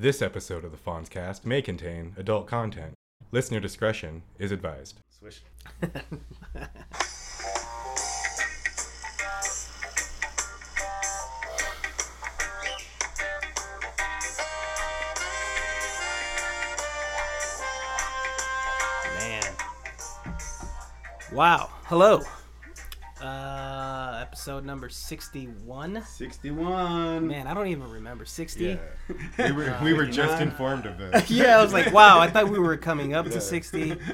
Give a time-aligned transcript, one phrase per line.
[0.00, 2.94] This episode of the Fonzcast may contain adult content.
[3.32, 4.98] Listener discretion is advised.
[5.10, 5.42] Swish.
[19.18, 19.54] Man.
[21.30, 21.68] Wow.
[21.84, 22.22] Hello.
[24.40, 26.02] Uh, episode number 61.
[26.02, 27.26] 61.
[27.26, 28.24] Man, I don't even remember.
[28.24, 28.64] 60?
[28.64, 28.78] Yeah.
[29.36, 31.30] We were, we were just informed of this.
[31.30, 33.96] Yeah, I was like, wow, I thought we were coming up to 60.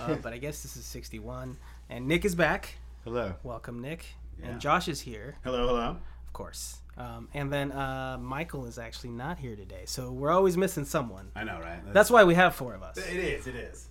[0.00, 1.56] Uh, but I guess this is 61.
[1.88, 2.74] And Nick is back.
[3.04, 3.34] Hello.
[3.42, 4.04] Welcome, Nick.
[4.38, 4.48] Yeah.
[4.48, 5.88] And Josh is here, hello, hello.
[6.26, 6.78] of course.
[6.98, 9.84] Um, and then uh, Michael is actually not here today.
[9.86, 11.30] So we're always missing someone.
[11.34, 11.80] I know, right?
[11.92, 12.98] That's why we have four of us.
[12.98, 13.88] It is, it is.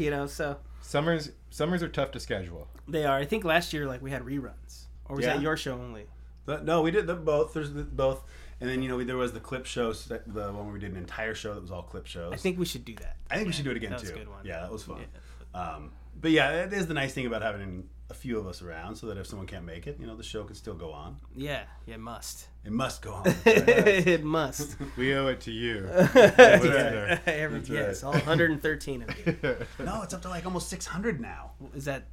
[0.00, 2.68] you know, so Summers summers are tough to schedule.
[2.88, 3.16] they are.
[3.18, 4.84] I think last year, like, we had reruns.
[5.06, 5.34] Or was Yeah.
[5.34, 6.06] that your show only?
[6.46, 7.52] But no, we did the both.
[7.52, 8.22] There's the, both.
[8.60, 10.90] And then, you know, we, there was the clip show, the one where we did
[10.90, 12.32] an entire show that was all clip shows.
[12.32, 13.16] I think we should do that.
[13.30, 14.16] I think we should do it again, that was too.
[14.16, 14.44] a good one.
[14.44, 15.04] Yeah, that was fun.
[15.54, 18.96] Um, but yeah, it is the nice thing about having a few of us around
[18.96, 21.16] so that if someone can't make it, you know, the show can still go on.
[21.36, 22.48] Yeah, yeah, it must.
[22.64, 23.22] It must go on.
[23.46, 24.76] it must.
[24.96, 25.88] We owe it to you.
[26.14, 28.08] Yeah, every, yes, right.
[28.08, 29.56] all 113 of you.
[29.84, 31.52] no, it's up to like almost 600 now.
[31.74, 32.08] Is that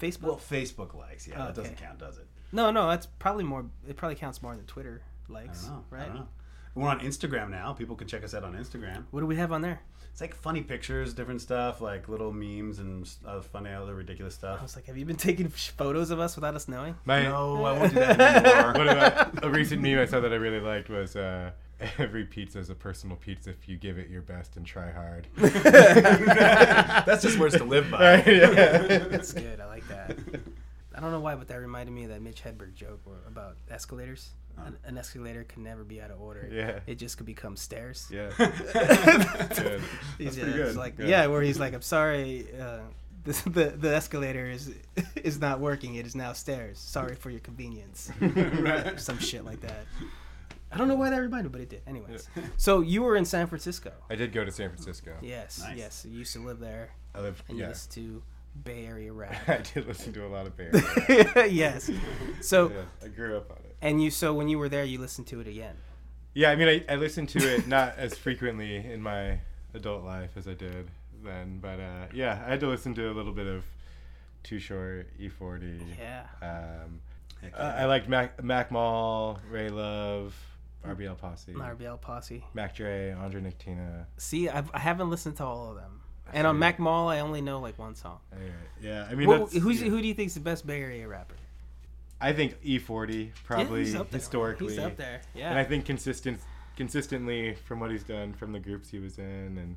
[0.00, 0.22] Facebook?
[0.22, 1.28] Well, Facebook likes.
[1.28, 2.26] Yeah, Oh, that doesn't count, does it?
[2.52, 3.66] no, no, that's probably more.
[3.88, 5.84] It probably counts more than Twitter I likes, don't know.
[5.90, 6.02] right?
[6.02, 6.28] I don't know.
[6.74, 7.72] We're on Instagram now.
[7.72, 9.04] People can check us out on Instagram.
[9.12, 9.80] What do we have on there?
[10.14, 14.60] It's like funny pictures, different stuff, like little memes and uh, funny other ridiculous stuff.
[14.60, 16.94] I was like, have you been taking photos of us without us knowing?
[17.04, 18.72] My, No, I won't do that anymore.
[18.74, 21.50] What about a recent meme I saw that I really liked was uh,
[21.98, 25.26] every pizza is a personal pizza if you give it your best and try hard.
[25.36, 28.18] That's just words to live by.
[28.18, 28.98] Right, yeah.
[29.08, 29.58] That's good.
[29.58, 30.16] I like that.
[30.94, 34.30] I don't know why, but that reminded me of that Mitch Hedberg joke about escalators.
[34.56, 36.48] An, an escalator can never be out of order.
[36.50, 36.80] Yeah.
[36.86, 38.08] It just could become stairs.
[38.10, 38.30] Yeah.
[38.38, 39.82] Good.
[40.18, 40.76] He's, pretty uh, good.
[40.76, 41.06] Like, Yeah.
[41.06, 42.78] yeah, where he's like, I'm sorry, uh,
[43.24, 44.70] the, the the escalator is
[45.16, 45.94] is not working.
[45.96, 46.78] It is now stairs.
[46.78, 48.10] Sorry for your convenience.
[48.20, 49.00] right.
[49.00, 49.86] Some shit like that.
[50.70, 51.82] I don't know why that reminded, me, but it did.
[51.86, 53.92] Anyways, so you were in San Francisco.
[54.10, 55.12] I did go to San Francisco.
[55.22, 55.76] Yes, Nice.
[55.76, 56.06] yes.
[56.08, 57.42] You used to live there, I lived.
[57.48, 57.68] and you Yeah.
[57.70, 58.22] listened to
[58.64, 59.12] Bay Area
[59.48, 60.70] I did listen to a lot of Bay
[61.08, 61.46] Area.
[61.46, 61.90] yes.
[62.40, 63.63] So, yeah, I grew up on it.
[63.84, 65.76] And you so when you were there, you listened to it again.
[66.32, 69.38] Yeah, I mean, I, I listened to it not as frequently in my
[69.74, 70.90] adult life as I did
[71.22, 73.62] then, but uh, yeah, I had to listen to a little bit of
[74.42, 75.80] Too Short, E40.
[75.98, 76.22] Yeah.
[76.40, 77.00] Um,
[77.42, 77.74] Heck uh.
[77.76, 80.34] I liked Mac, Mac Mall, Ray Love,
[80.86, 82.42] RBL Posse, RBL Posse.
[82.54, 84.06] Mac Dre, Andre Nickatina.
[84.16, 86.00] See, I've, I haven't listened to all of them.
[86.32, 86.58] And on.
[86.58, 88.18] Mac Mall, I only know like one song.
[88.32, 88.50] Anyway,
[88.80, 89.90] yeah, I mean, What- that's, who's, yeah.
[89.90, 91.34] Who do you think is the best Bay Area rapper?
[92.24, 94.68] I think E40 probably yeah, he's historically.
[94.68, 95.20] He's up there.
[95.34, 95.50] Yeah.
[95.50, 96.40] And I think consistent,
[96.74, 99.76] consistently from what he's done from the groups he was in and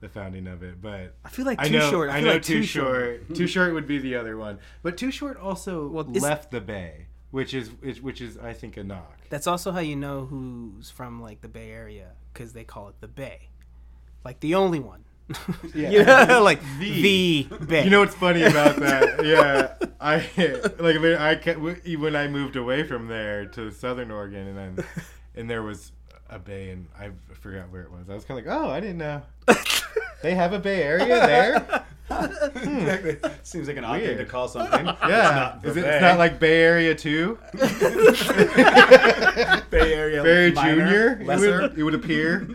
[0.00, 0.82] the founding of it.
[0.82, 2.10] But I feel like I Too know, Short.
[2.10, 3.34] I, feel know like Too Short.
[3.34, 7.06] Too Short would be the other one, but Too Short also Well, left the Bay,
[7.30, 9.18] which is which, which is I think a knock.
[9.28, 12.96] That's also how you know who's from like the Bay Area because they call it
[13.00, 13.50] the Bay,
[14.24, 15.04] like the only one.
[15.74, 15.90] Yeah.
[15.90, 17.02] you know, like The.
[17.50, 17.84] the, Bay.
[17.84, 19.16] You know what's funny about that?
[19.26, 20.16] Yeah, I
[20.78, 24.84] like when I ca- when I moved away from there to Southern Oregon, and then
[25.34, 25.90] and there was
[26.30, 27.10] a bay, and I
[27.40, 28.08] forgot where it was.
[28.08, 29.22] I was kind of like, oh, I didn't know
[30.22, 31.58] they have a Bay Area there.
[32.08, 32.24] Hmm.
[32.26, 32.78] Hmm.
[32.78, 33.18] exactly.
[33.42, 34.86] Seems like an odd thing to call something.
[34.86, 37.36] Yeah, It's not is it, it's not like Bay Area too?
[39.70, 40.22] Bay Area.
[40.22, 41.12] Bay minor, Junior.
[41.20, 41.60] It lesser.
[41.62, 42.48] would, it would appear.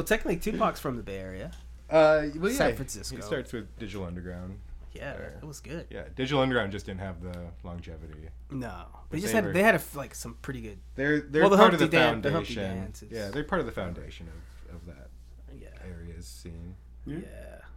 [0.00, 1.50] Well, technically, Tupac's from the Bay Area.
[1.90, 3.16] uh, well, San Francisco.
[3.18, 4.58] It starts with Digital Underground.
[4.92, 5.38] Yeah, There.
[5.42, 5.86] it was good.
[5.90, 8.28] Yeah, Digital Underground just didn't have the longevity.
[8.50, 10.78] No, they just they had were- they had a f like some pretty good.
[10.96, 12.62] They're they're Well, the part of the Humpty Dan- the foundation.
[12.62, 14.26] Dance is- yeah, they're part of the foundation
[14.68, 15.08] of, of that
[15.56, 16.74] Yeah, area's scene.
[17.06, 17.18] yeah,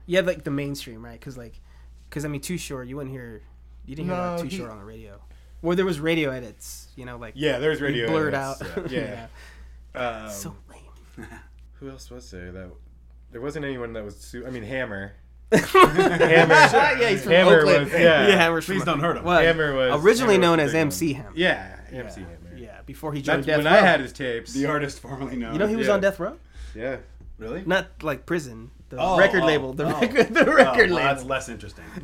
[0.07, 0.21] yeah.
[0.21, 1.19] Like the mainstream, right?
[1.19, 1.59] Because like,
[2.09, 3.43] because I mean, Too Short, you wouldn't hear,
[3.85, 5.19] you didn't hear No, Too he- Short on the radio,
[5.61, 6.87] or there was radio edits.
[6.95, 8.89] You know, like Yeah, there's he radio blurred edits, out.
[8.91, 9.27] Yeah.
[9.95, 10.23] yeah.
[10.25, 11.27] Um, so lame.
[11.83, 12.71] who else was there that
[13.31, 14.15] there wasn't anyone that was?
[14.17, 15.13] Su- I mean, Hammer.
[15.51, 16.53] Hammer.
[16.53, 17.83] yeah, he's from Hammer Oakland.
[17.85, 18.25] was- yeah.
[18.37, 19.23] Hammer's Please from, don't hurt him.
[19.23, 21.21] Well, Hammer was originally Hammer known the as MC one.
[21.23, 21.35] Hammer.
[21.35, 21.99] Yeah, Yeah.
[21.99, 22.57] MC Hammer.
[22.57, 23.71] Yeah, before he joined That's Death when Row.
[23.79, 24.53] I had his tapes.
[24.53, 25.53] The artist formerly known.
[25.53, 25.93] You know he was Yeah.
[25.93, 26.37] on Death Row?
[26.73, 26.97] Yeah.
[27.37, 28.71] really Not like prison.
[28.89, 29.73] The Oh, record oh, label.
[29.73, 29.99] The oh.
[29.99, 30.33] record.
[30.33, 31.83] The Oh, record well, That's less interesting.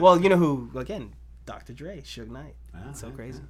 [0.00, 0.70] well, you know who?
[0.76, 1.12] Again,
[1.44, 1.72] Dr.
[1.74, 2.54] Dre, Suge Knight.
[2.74, 3.42] Ah, so yeah, crazy.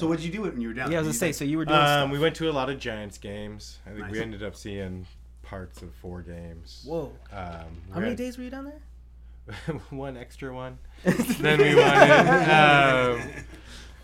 [0.00, 0.90] So what did you do when you were down?
[0.90, 1.28] Yeah, I was there?
[1.28, 1.38] gonna say.
[1.38, 2.10] So you were doing Um, stuff.
[2.10, 3.78] we went to a lot of Giants games.
[3.86, 5.06] I think we ended up seeing
[5.42, 6.84] parts of four games.
[6.86, 7.12] Whoa.
[7.32, 7.52] Um,
[7.88, 9.74] we How many had days were you down there?
[9.90, 10.78] one extra one.
[11.04, 12.50] then we wanted.
[12.50, 13.30] Um,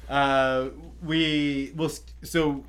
[0.08, 0.68] Uh,
[1.02, 1.90] we well,
[2.22, 2.62] so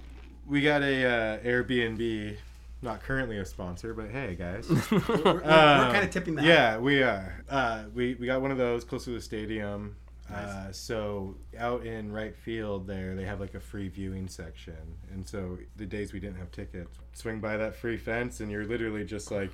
[0.48, 2.36] we got a uh, Airbnb.
[2.82, 6.46] Not currently a sponsor, but hey guys, We're, we're, we're Um, kind of tipping that.
[6.46, 7.44] Yeah, we are.
[7.50, 9.96] Uh, we we got one of those close to the stadium.
[10.34, 14.76] Uh, so out in right field there, they have like a free viewing section,
[15.14, 18.66] and so the days we didn't have tickets, swing by that free fence, and you're
[18.66, 19.52] literally just like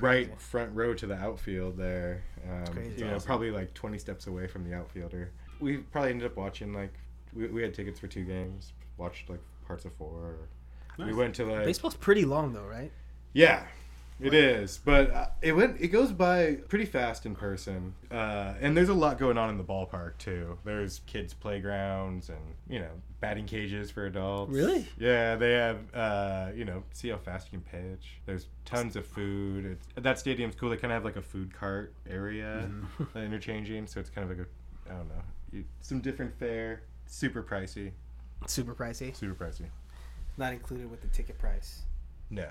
[0.00, 2.22] right front row to the outfield there.
[2.50, 2.78] Um.
[2.96, 3.26] You know, Awesome.
[3.26, 5.30] probably like 20 steps away from the outfielder.
[5.60, 6.92] We probably ended up watching like
[7.34, 10.36] we, we had tickets for two games, watched like parts of four.
[10.98, 12.90] We went to like Baseball's pretty long though, right?
[13.34, 13.66] yeah,
[14.20, 15.80] it is, but uh, it went.
[15.80, 19.58] It goes by pretty fast in person, uh, and there's a lot going on in
[19.58, 20.58] the ballpark too.
[20.64, 24.52] There's kids' playgrounds and you know batting cages for adults.
[24.52, 24.88] Really?
[24.98, 25.78] Yeah, they have.
[25.94, 28.18] Uh, you know, see how fast you can pitch.
[28.26, 29.66] There's tons of food.
[29.66, 30.70] It's, that stadium's cool.
[30.70, 32.68] They kind of have like a food cart area,
[33.14, 33.86] uh, interchanging.
[33.86, 35.22] So it's kind of like a, I don't know,
[35.52, 36.82] you, some different fare.
[37.06, 37.92] Super pricey.
[38.46, 39.14] Super pricey.
[39.14, 39.66] Super pricey.
[40.36, 41.82] Not included with the ticket price.
[42.30, 42.46] No,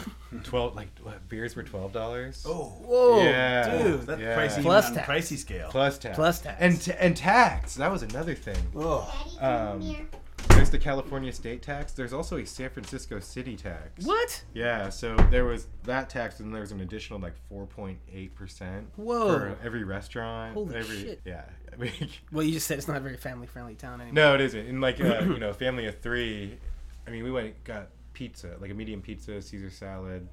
[0.44, 2.44] twelve like what, beers were twelve dollars.
[2.46, 3.78] Oh, Whoa, Yeah.
[3.82, 4.02] dude.
[4.02, 4.36] that's Yeah.
[4.38, 4.62] pricey.
[4.62, 5.08] Plus tax.
[5.08, 5.68] pricey scale.
[5.70, 6.16] Plus tax.
[6.16, 6.56] Plus tax.
[6.60, 7.74] And t- and tax.
[7.76, 8.58] That was another thing.
[8.76, 10.08] oh, Um,
[10.48, 11.92] There's the California state tax.
[11.92, 14.04] There's also a San Francisco city tax.
[14.04, 14.44] What?
[14.52, 19.28] Yeah, so there was that tax, and there was an additional like 4.8 percent Whoa.
[19.38, 20.54] for every restaurant.
[20.54, 21.20] Holy every, shit.
[21.24, 21.44] Yeah.
[22.32, 24.14] Well, you just said it's not a very family friendly town anymore.
[24.14, 24.66] no, it isn't.
[24.66, 26.58] In like a you know family of three,
[27.06, 30.28] I mean we went got pizza, like a medium pizza, Caesar salad,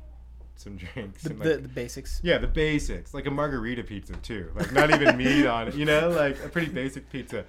[0.56, 2.20] some drinks, The, and the, like, the basics.
[2.24, 5.76] Yeah, the basics, like a margarita pizza too, like not even meat on it.
[5.76, 7.46] You know, like a pretty basic pizza,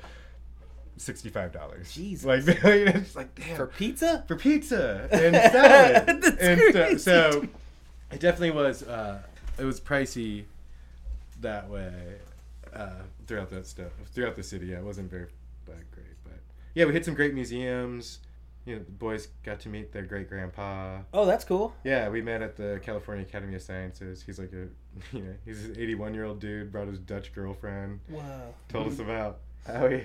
[0.97, 1.93] sixty-five dollars.
[1.93, 2.25] Jesus.
[2.27, 4.25] like you know, it's like damn For pizza?
[4.29, 6.99] for pizza and salad and crazy.
[6.99, 7.47] so
[8.12, 8.82] it definitely was.
[8.82, 9.23] Uh,
[9.59, 10.44] it was pricey
[11.41, 11.93] that way
[12.75, 12.91] uh,
[13.27, 14.67] throughout that stuff throughout the city.
[14.67, 15.27] Yeah, it wasn't very
[15.67, 16.38] that great, but
[16.75, 18.21] yeah, we hit some great museums.
[18.67, 20.99] You know, the boys got to meet their great grandpa.
[21.15, 21.75] Oh, that's cool.
[21.83, 24.23] Yeah, we met at the California Academy of Sciences.
[24.23, 24.69] He's like a,
[25.17, 26.71] you know, he's an 81 year old dude.
[26.71, 28.01] Brought his Dutch girlfriend.
[28.09, 28.55] Wow.
[28.69, 30.03] Told us about how he,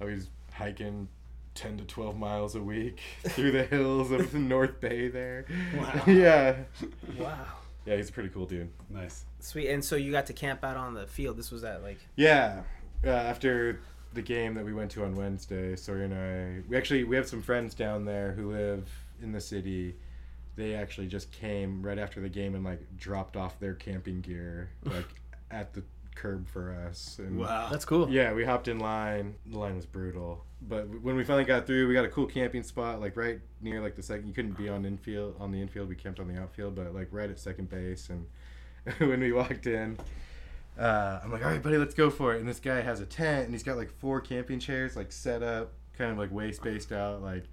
[0.00, 1.08] how he's hiking
[1.54, 5.44] 10 to 12 miles a week through the hills of the North Bay there.
[5.76, 6.02] Wow.
[6.06, 6.56] yeah.
[7.18, 7.46] Wow.
[7.84, 8.70] Yeah, he's a pretty cool dude.
[8.88, 9.24] nice.
[9.40, 9.68] Sweet.
[9.70, 11.36] And so you got to camp out on the field.
[11.36, 11.98] This was at like.
[12.14, 12.62] Yeah.
[13.04, 13.80] Uh, after
[14.14, 17.28] the game that we went to on Wednesday, Sawyer and I, we actually we have
[17.28, 18.88] some friends down there who live
[19.22, 19.96] in the city.
[20.56, 24.70] They actually just came right after the game and like dropped off their camping gear
[24.84, 25.06] like
[25.50, 25.82] at the
[26.14, 27.18] curb for us.
[27.18, 27.68] And Wow.
[27.70, 28.10] That's cool.
[28.10, 29.34] Yeah, we hopped in line.
[29.46, 32.62] The line was brutal, but when we finally got through, we got a cool camping
[32.62, 34.28] spot, like right near like the second.
[34.28, 35.88] You couldn't be on infield on the infield.
[35.88, 38.10] We camped on the outfield, but like right at second base.
[38.10, 38.26] And
[39.08, 39.98] when we walked in,
[40.78, 42.40] uh, I'm like, all right, buddy, let's go for it.
[42.40, 45.42] And this guy has a tent, and he's got like four camping chairs like set
[45.42, 47.44] up, kind of like way spaced out, like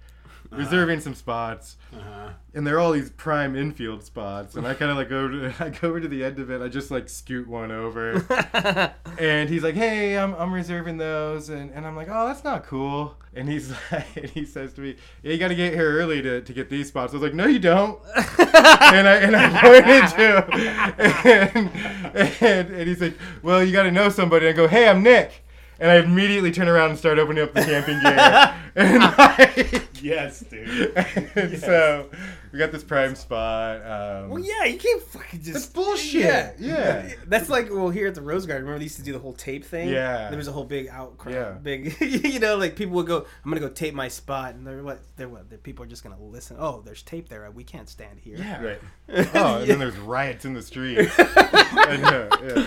[0.50, 1.76] reserving some spots.
[1.92, 2.30] Uh-huh.
[2.54, 4.54] and they're all these prime infield spots.
[4.54, 6.62] And i kind of like go to i go over to the end of it.
[6.62, 8.24] I just like scoot one over.
[9.18, 11.48] And he's like hey i'm, I'm reserving those.
[11.48, 13.16] And, and i'm like oh that's not cool.
[13.34, 16.22] And he's like and he says to me yeah you got to get here early
[16.22, 17.12] to, to get these spots.
[17.12, 18.00] I was like no you don't.
[18.38, 20.44] And i and i pointed to
[21.54, 24.46] and, and, and he's like well you got to know somebody.
[24.46, 25.44] And I go hey i'm nick
[25.80, 28.54] and I immediately turn around and start opening up the camping gear.
[28.76, 30.68] and like, Yes, dude.
[30.96, 31.60] and Yes.
[31.60, 32.08] so
[32.52, 33.76] we got this prime spot.
[33.78, 35.52] Um, Well, yeah, you can't fucking just.
[35.52, 36.22] That's bullshit.
[36.22, 36.52] Yeah.
[36.58, 37.12] yeah.
[37.26, 39.32] That's like, well, here at the Rose Garden, remember they used to do the whole
[39.34, 39.88] tape thing?
[39.88, 40.28] Yeah.
[40.28, 41.32] There was a whole big outcry.
[41.32, 41.50] Yeah.
[41.52, 44.54] Big, you know, like people would go, I'm going to go tape my spot.
[44.54, 45.00] And they're what?
[45.16, 45.50] They're what?
[45.50, 46.56] The people are just going to listen.
[46.58, 47.50] Oh, there's tape there.
[47.50, 48.36] We can't stand here.
[48.38, 48.62] Yeah.
[48.62, 48.80] Right.
[49.34, 51.12] Oh, and then there's riots in the streets.
[51.18, 52.66] I know, yeah.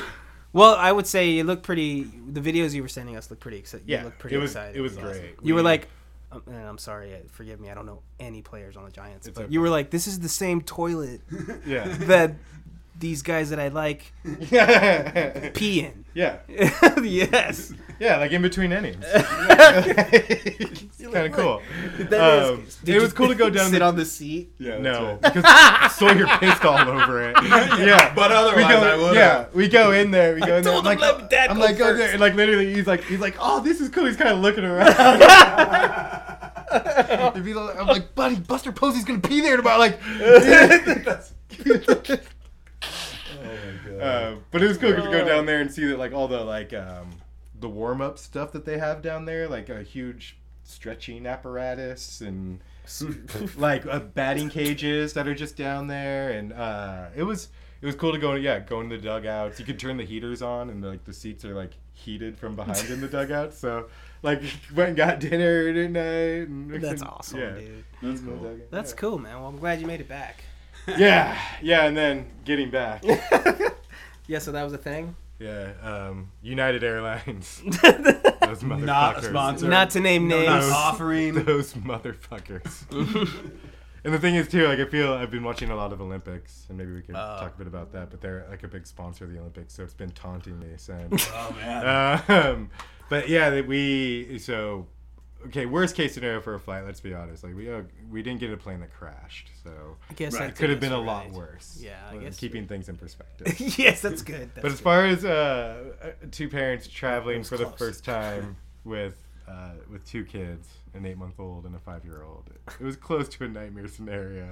[0.53, 2.03] Well, I would say you look pretty.
[2.03, 3.87] The videos you were sending us look pretty excited.
[3.87, 4.75] Yeah, you look pretty it was excited.
[4.77, 5.07] it was Awesome.
[5.09, 5.35] great.
[5.41, 5.87] You were like,
[6.31, 7.69] um, and I'm sorry, uh, forgive me.
[7.69, 9.53] I don't know any players on the Giants, but okay.
[9.53, 11.21] you were like, this is the same toilet
[11.65, 12.35] yeah, that
[12.97, 14.13] these guys that I like
[14.51, 16.05] yeah, pee in.
[16.13, 16.37] yeah,
[17.01, 17.73] yes.
[17.99, 19.03] yeah, like in between innings.
[19.13, 21.61] it's kind of cool.
[22.09, 24.53] That is- Um, Did it was cool to go down Sit the on the seat.
[24.59, 25.33] Yeah, no, right.
[25.33, 27.35] because Sawyer pissed all over it.
[27.43, 29.15] Yeah, But otherwise, we go, I would've.
[29.15, 30.35] Yeah, we go in there.
[30.35, 30.73] We go in there.
[30.73, 32.11] told I'm him like, let Dad I'm go like, go there.
[32.11, 34.05] And like literally, he's like, he's like, oh, this is cool.
[34.05, 34.87] He's kind of looking around.
[37.35, 39.77] If I'm like, buddy, Buster Posey's gonna pee there tomorrow.
[39.79, 42.21] Like, Oh my god.
[44.03, 46.43] Uh, but it was cool to go down there and see that like all the
[46.43, 47.09] like um,
[47.59, 52.59] the warm up stuff that they have down there, like a huge stretching apparatus and
[53.57, 57.49] like uh, batting cages that are just down there, and uh, it was
[57.81, 58.35] it was cool to go.
[58.35, 59.59] Yeah, go in the dugouts.
[59.59, 62.89] You could turn the heaters on, and like the seats are like heated from behind
[62.89, 63.57] in the dugouts.
[63.57, 63.87] So
[64.21, 64.41] like
[64.75, 66.47] went and got dinner tonight.
[66.47, 67.51] And That's awesome, yeah.
[67.51, 67.83] dude.
[68.01, 68.59] That's cool.
[68.69, 69.39] That's cool, man.
[69.39, 70.43] Well, I'm glad you made it back.
[70.97, 73.03] Yeah, yeah, and then getting back.
[74.27, 75.15] Yeah, so that was a thing.
[75.39, 77.61] Yeah, um, United Airlines.
[77.65, 78.83] Those motherfuckers.
[78.85, 79.67] Not a sponsor.
[79.67, 80.47] Not to name names.
[80.47, 81.33] not offering.
[81.43, 82.85] Those motherfuckers.
[84.05, 86.65] and the thing is too, like I feel I've been watching a lot of Olympics,
[86.69, 87.37] and maybe we could Oh.
[87.39, 88.09] talk a bit about that.
[88.11, 91.27] But they're like a big sponsor of the Olympics, so it's been taunting me since.
[91.33, 92.23] Oh man.
[92.29, 92.69] um,
[93.09, 94.87] but yeah, we so
[95.47, 95.65] okay.
[95.65, 96.85] Worst case scenario for a flight.
[96.85, 97.43] Let's be honest.
[97.43, 97.81] Like we uh,
[98.11, 100.49] we didn't get a plane that crashed, so I guess Right.
[100.49, 101.77] it could have been a you're lot worse.
[101.81, 103.59] Yeah, I guess keeping things in perspective.
[103.77, 104.49] yes, that's good.
[104.55, 104.83] That's But as good.
[104.83, 107.77] far as uh, uh, two parents traveling was for the close.
[107.79, 109.15] first time with
[109.47, 112.83] uh, with two kids, an eight month old and a five year old, it, it
[112.83, 114.47] was close to a nightmare scenario.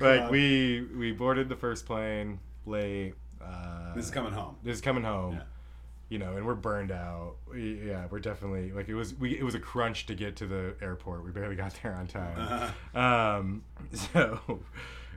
[0.00, 3.14] like we we boarded the first plane late.
[3.42, 4.56] Uh, this is coming home.
[4.62, 5.34] This is coming home.
[5.36, 5.42] Yeah.
[6.08, 7.34] You know, and we're burned out.
[7.52, 9.14] We, yeah, we're definitely like it was.
[9.14, 11.24] We it was a crunch to get to the airport.
[11.24, 12.38] We barely got there on time.
[12.38, 12.98] Uh-huh.
[12.98, 13.62] Um,
[13.92, 14.40] so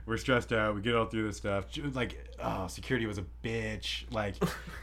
[0.04, 0.74] we're stressed out.
[0.74, 1.64] We get all through this stuff.
[1.94, 4.04] Like, oh, security was a bitch.
[4.12, 4.34] Like,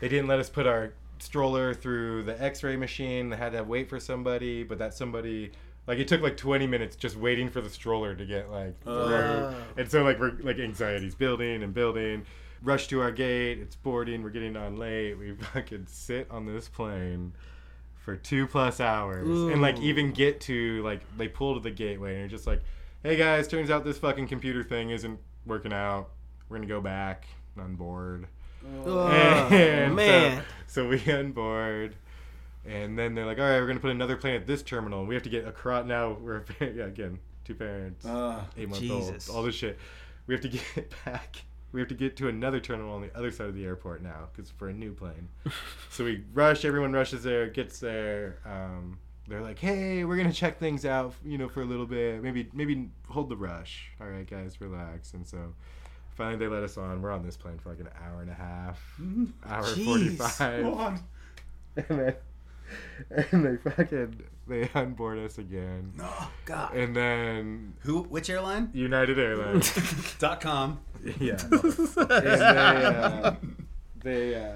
[0.02, 3.30] they didn't let us put our stroller through the X-ray machine.
[3.30, 5.52] They had to wait for somebody, but that somebody.
[5.88, 9.56] Like it took like 20 minutes just waiting for the stroller to get like Oh.
[9.76, 12.26] and so like we're like anxiety's building and building.
[12.62, 13.60] Rush to our gate.
[13.60, 14.22] It's boarding.
[14.24, 15.16] We're getting on late.
[15.16, 17.34] We fucking sit on this plane
[17.96, 22.12] for two plus hours and like even get to like they pull to the gateway
[22.14, 22.62] and you're just like
[23.04, 26.10] hey guys turns out this fucking computer thing isn't working out
[26.48, 27.26] we're gonna go back
[27.60, 28.26] on board
[28.86, 30.44] Oh, and man.
[30.66, 31.96] so, so we on board
[32.66, 35.14] and then they're like all right we're gonna put another plane at this terminal we
[35.14, 39.30] have to get across now we're yeah again two parents Uh, eight months Jesus.
[39.30, 39.78] old all this shit
[40.26, 41.36] we have to get back
[41.72, 44.30] we have to get to another terminal on the other side of the airport now
[44.32, 45.30] because for a new plane.
[45.92, 50.60] So we rush everyone rushes there gets there um, they're like hey we're gonna check
[50.60, 52.22] things out you know for a little bit.
[52.24, 53.92] Maybe maybe hold the rush.
[54.00, 55.14] All right guys relax.
[55.14, 55.54] And so
[56.16, 57.02] finally they let us on.
[57.02, 58.82] We're on this plane for like an hour and a half
[59.46, 60.18] hour Jeez.
[60.18, 61.02] 45
[61.90, 62.16] and then
[63.32, 66.10] and they fucking they onboard us again No.
[66.46, 66.74] God.
[66.76, 68.04] and then Who?
[68.04, 68.70] Which airline?
[68.74, 69.72] united airlines
[70.20, 70.80] Dot com.
[71.20, 71.38] yeah.
[71.52, 71.62] and
[72.10, 73.34] they, uh,
[74.04, 74.52] they uh,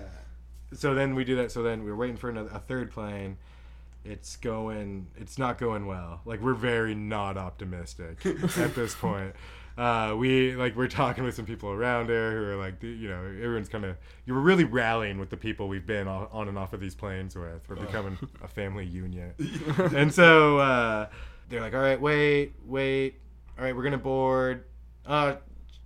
[0.74, 1.52] so then we do that.
[1.52, 3.38] So then we're waiting for another a third plane.
[4.04, 5.08] It's going.
[5.16, 6.20] It's not going well.
[6.26, 8.26] Like we're very not optimistic
[8.58, 9.34] at this point.
[9.78, 13.24] Uh, we like we're talking with some people around there who are like, you know,
[13.24, 13.98] everyone's kind of.
[14.26, 16.96] You were really rallying with the people we've been on, on and off of these
[16.96, 17.68] planes with.
[17.68, 19.36] We're becoming a family unit,
[19.78, 21.08] and so uh,
[21.50, 23.20] they're like, all right, wait, wait,
[23.58, 24.66] all right, we're gonna board.
[25.06, 25.36] Uh,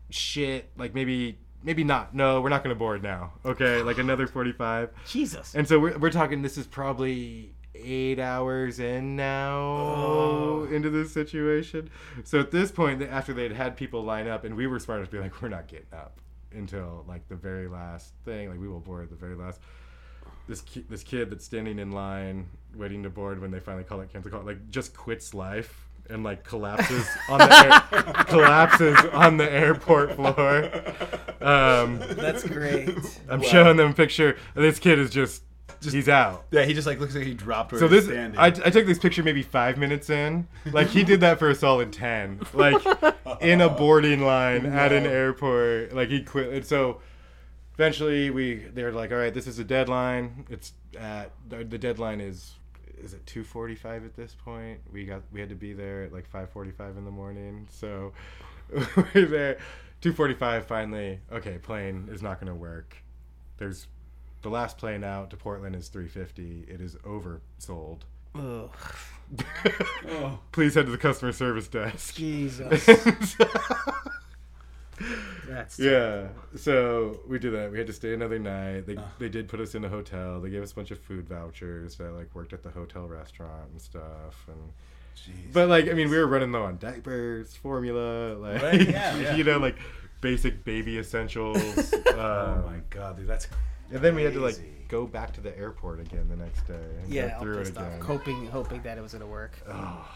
[0.09, 2.15] shit, like maybe maybe not.
[2.15, 3.33] No, we're not going to board now.
[3.45, 4.89] Okay, like another 45.
[5.07, 5.53] Jesus.
[5.53, 7.53] And so we're, we're talking this is probably
[7.87, 10.67] 8 hours in now Oh.
[10.71, 11.89] into this situation.
[12.23, 15.09] So at this point after they'd had people line up and we were smart enough
[15.11, 16.19] to be like we're not getting up
[16.53, 19.59] until like the very last thing, like we will board the very last
[20.47, 23.99] this ki- this kid that's standing in line waiting to board when they finally call
[24.01, 29.37] it cancel call like just quits life and like collapses on the air, collapses on
[29.37, 30.71] the airport floor.
[31.39, 32.89] Um, That's great.
[33.29, 33.47] I'm Wow.
[33.47, 34.37] showing them a picture.
[34.55, 35.43] This kid is just,
[35.81, 36.45] he's out.
[36.51, 38.39] Yeah, he just like looks like he dropped where So this, standing.
[38.39, 40.47] I, I took this picture maybe five minutes in.
[40.71, 42.39] Like he did that for a solid ten.
[42.53, 42.83] Like
[43.41, 45.93] in a boarding line at an airport.
[45.93, 46.53] Like he quit.
[46.53, 47.01] And so
[47.75, 50.45] eventually we, they're like, all right, this is a deadline.
[50.49, 52.53] It's at the the deadline is
[52.99, 54.79] is it 2:45 at this point?
[54.91, 57.67] We got we had to be there at like 5:45 in the morning.
[57.71, 58.13] So
[59.13, 59.57] we're there
[60.01, 61.19] 2:45 finally.
[61.31, 62.97] Okay, plane is not going to work.
[63.57, 63.87] There's
[64.41, 66.65] the last plane out to Portland is 350.
[66.71, 68.01] It is oversold.
[68.35, 68.69] Ugh.
[70.09, 70.39] oh.
[70.51, 72.15] Please head to the customer service desk.
[72.15, 72.87] Jesus.
[75.47, 76.27] That's yeah.
[76.55, 77.71] So we did that.
[77.71, 78.85] We had to stay another night.
[78.85, 79.03] They Ugh.
[79.19, 80.41] they did put us in a hotel.
[80.41, 83.69] They gave us a bunch of food vouchers that like worked at the hotel restaurant
[83.71, 84.47] and stuff.
[84.47, 84.71] And
[85.15, 85.53] Jeez.
[85.53, 89.35] but like I mean we were running low on diapers, formula, like Right, yeah, yeah.
[89.35, 89.77] you know like
[90.21, 91.93] basic baby essentials.
[92.07, 93.47] oh um, my god, dude, that's
[93.91, 94.57] And then we had to like
[94.89, 96.73] go back to the airport again the next day.
[97.03, 98.01] And yeah, go all it pissed off, again.
[98.01, 99.53] hoping hoping that it was gonna work.
[99.69, 100.07] Oh.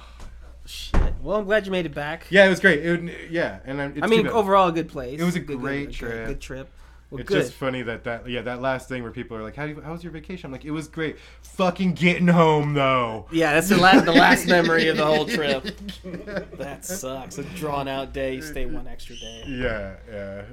[0.66, 1.16] Shit.
[1.24, 2.28] Well, I'm glad you made it back.
[2.30, 2.86] Yeah, it was great.
[2.86, 4.34] It, yeah, and I'm, it's I mean, too bad.
[4.34, 5.20] overall, a good place.
[5.20, 6.28] It was a Good- good- great good, trip.
[6.28, 6.70] Good trip.
[7.10, 7.42] Well, it's good.
[7.42, 9.82] just funny that that yeah that last thing where people are like, how do you,
[9.82, 10.46] how was your vacation?
[10.48, 11.18] I'm like, it was great.
[11.42, 13.26] Fucking getting home though.
[13.34, 15.66] Yeah, that's the last the last memory of the whole trip.
[16.58, 17.38] That sucks.
[17.38, 18.36] A drawn out day.
[18.36, 19.44] You stay one extra day.
[19.48, 20.44] Yeah, yeah.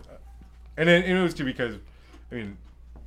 [0.77, 1.77] And then and it was too because,
[2.33, 2.57] I mean,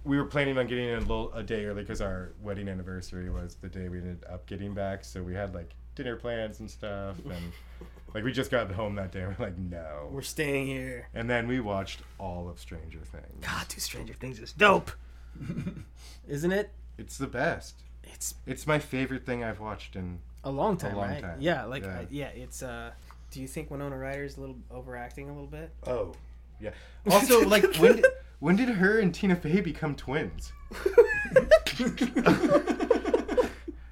[0.04, 3.30] we were planning on getting in a little a day early because our wedding anniversary
[3.30, 5.04] was the day we ended up getting back.
[5.04, 7.52] So we had like dinner plans and stuff, and
[8.14, 9.26] like we just got home that day.
[9.26, 10.10] We're like, no.
[10.12, 11.08] We're staying here.
[11.14, 13.46] And then we watched all of Stranger Things.
[13.46, 14.92] God, dude, Stranger Things is dope.
[16.28, 16.72] Isn't it?
[16.98, 17.76] It's the best.
[18.04, 20.20] It's It's my favorite thing I've watched in.
[20.44, 21.22] a long time, long right?
[21.22, 21.38] time.
[21.40, 22.02] Yeah, like Yeah.
[22.10, 22.30] yeah.
[22.36, 22.92] yeah, it's uh
[23.32, 25.72] do you think Winona Ryder's a little overacting a little bit?
[25.88, 26.14] Oh,
[26.60, 26.72] yeah.
[27.10, 28.06] Also, like when did,
[28.42, 30.52] when did her and Tina Fey become twins?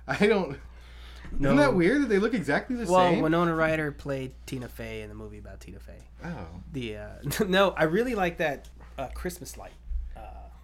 [0.07, 0.57] I don't.
[1.37, 1.49] No.
[1.49, 3.13] Isn't that weird that they look exactly the Well, same?
[3.17, 5.99] Well, Winona Ryder played Tina Fey in the movie about Tina Fey.
[6.25, 6.47] oh.
[6.73, 7.07] The uh
[7.47, 9.71] no, I really like that uh, Christmas light.
[10.17, 10.21] Uh,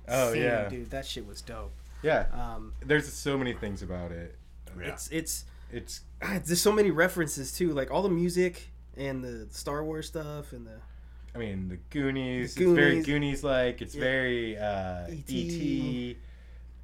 [0.07, 0.67] Oh, scene, yeah.
[0.69, 1.71] dude, that shit was dope.
[2.03, 2.25] Yeah.
[2.33, 4.35] Um, There's so many things about it.
[4.79, 4.87] Yeah.
[4.89, 6.01] it's it's It's
[6.43, 10.65] there's so many references too, like all the music and the Star Wars stuff and
[10.65, 10.79] the
[11.35, 12.55] I mean, the Goonies.
[12.55, 13.05] The It's very Goonies.
[13.05, 13.81] Goonies like.
[13.81, 14.01] It's Yeah.
[14.01, 15.35] very uh, E.T..
[15.35, 16.17] E.T.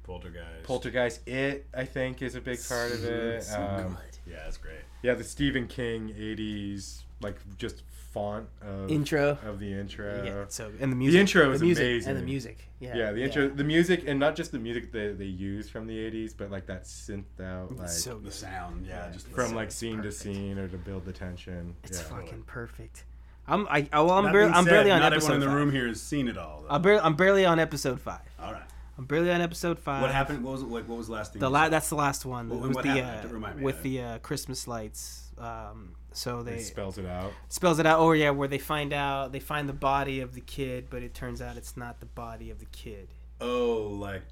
[0.04, 0.64] Poltergeist.
[0.64, 1.28] Poltergeist.
[1.28, 3.42] It, I think, is a big part of it.
[3.44, 4.32] so Um, good.
[4.32, 4.80] Yeah, that's great.
[5.02, 7.82] yeah, the Stephen King 80s, like, just
[8.12, 9.38] font of, Intro.
[9.46, 10.22] of the intro.
[10.22, 11.14] Yeah, so and the music.
[11.14, 12.10] The intro is the music, amazing.
[12.10, 12.68] And the music.
[12.78, 12.94] Yeah.
[12.94, 15.96] Yeah, the intro, the music, and not just the music that they use from the
[15.96, 19.70] '80s, but like that synth out, like It's so The sound, yeah, just from like
[19.70, 20.14] scene perfect.
[20.14, 21.74] to scene or to build the tension.
[21.84, 22.04] It's yeah.
[22.08, 23.04] fucking perfect.
[23.46, 25.40] I'm I oh, well, I'm, That barely, I'm said, barely on not episode everyone in
[25.40, 25.56] the five.
[25.56, 26.62] room here has seen it all.
[26.62, 26.74] Though.
[26.74, 28.20] I'm barely, I'm barely on episode five.
[28.40, 28.62] all right.
[28.98, 30.02] I'm barely on episode five.
[30.02, 30.44] What happened?
[30.44, 30.88] What was like?
[30.88, 31.40] What was the last thing?
[31.40, 32.48] The you la- that's the last one.
[32.50, 33.30] Well, it what the happened?
[33.30, 35.30] uh, Remind me with the uh, Christmas lights.
[35.38, 37.32] Um, so they It spells it out.
[37.48, 37.98] spells it out.
[37.98, 41.14] Oh yeah, where they find out they find the body of the kid, but it
[41.14, 43.08] turns out it's not the body of the kid.
[43.40, 44.22] Oh, like,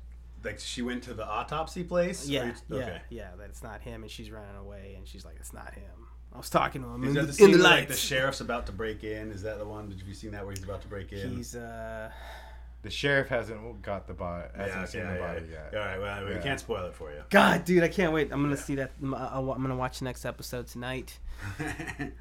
[0.45, 2.29] like she went to the autopsy place.
[2.29, 3.01] Yeah, you- yeah, Okay.
[3.09, 3.29] yeah.
[3.39, 6.39] That it's not him, and she's running away, and she's like, "It's not him." I
[6.39, 7.81] was talking to him Is in, that the, the scene in the where, lights.
[7.81, 9.31] like the sheriff's about to break in?
[9.33, 9.89] Is that the one?
[9.89, 11.37] Did you seen that where he's about to break in?
[11.37, 12.11] He's uh,
[12.83, 14.47] The sheriff hasn't got the body.
[14.57, 15.59] Hasn't yeah, seen yeah, the yeah, body yeah.
[15.73, 15.75] yet.
[15.81, 16.41] All right, well, we Yeah.
[16.41, 17.23] can't spoil it for you.
[17.31, 18.33] God, dude, I can't wait.
[18.33, 18.61] I'm gonna Yeah.
[18.63, 18.93] see that.
[19.03, 21.19] I'm, I'll- I'm gonna watch the next episode tonight.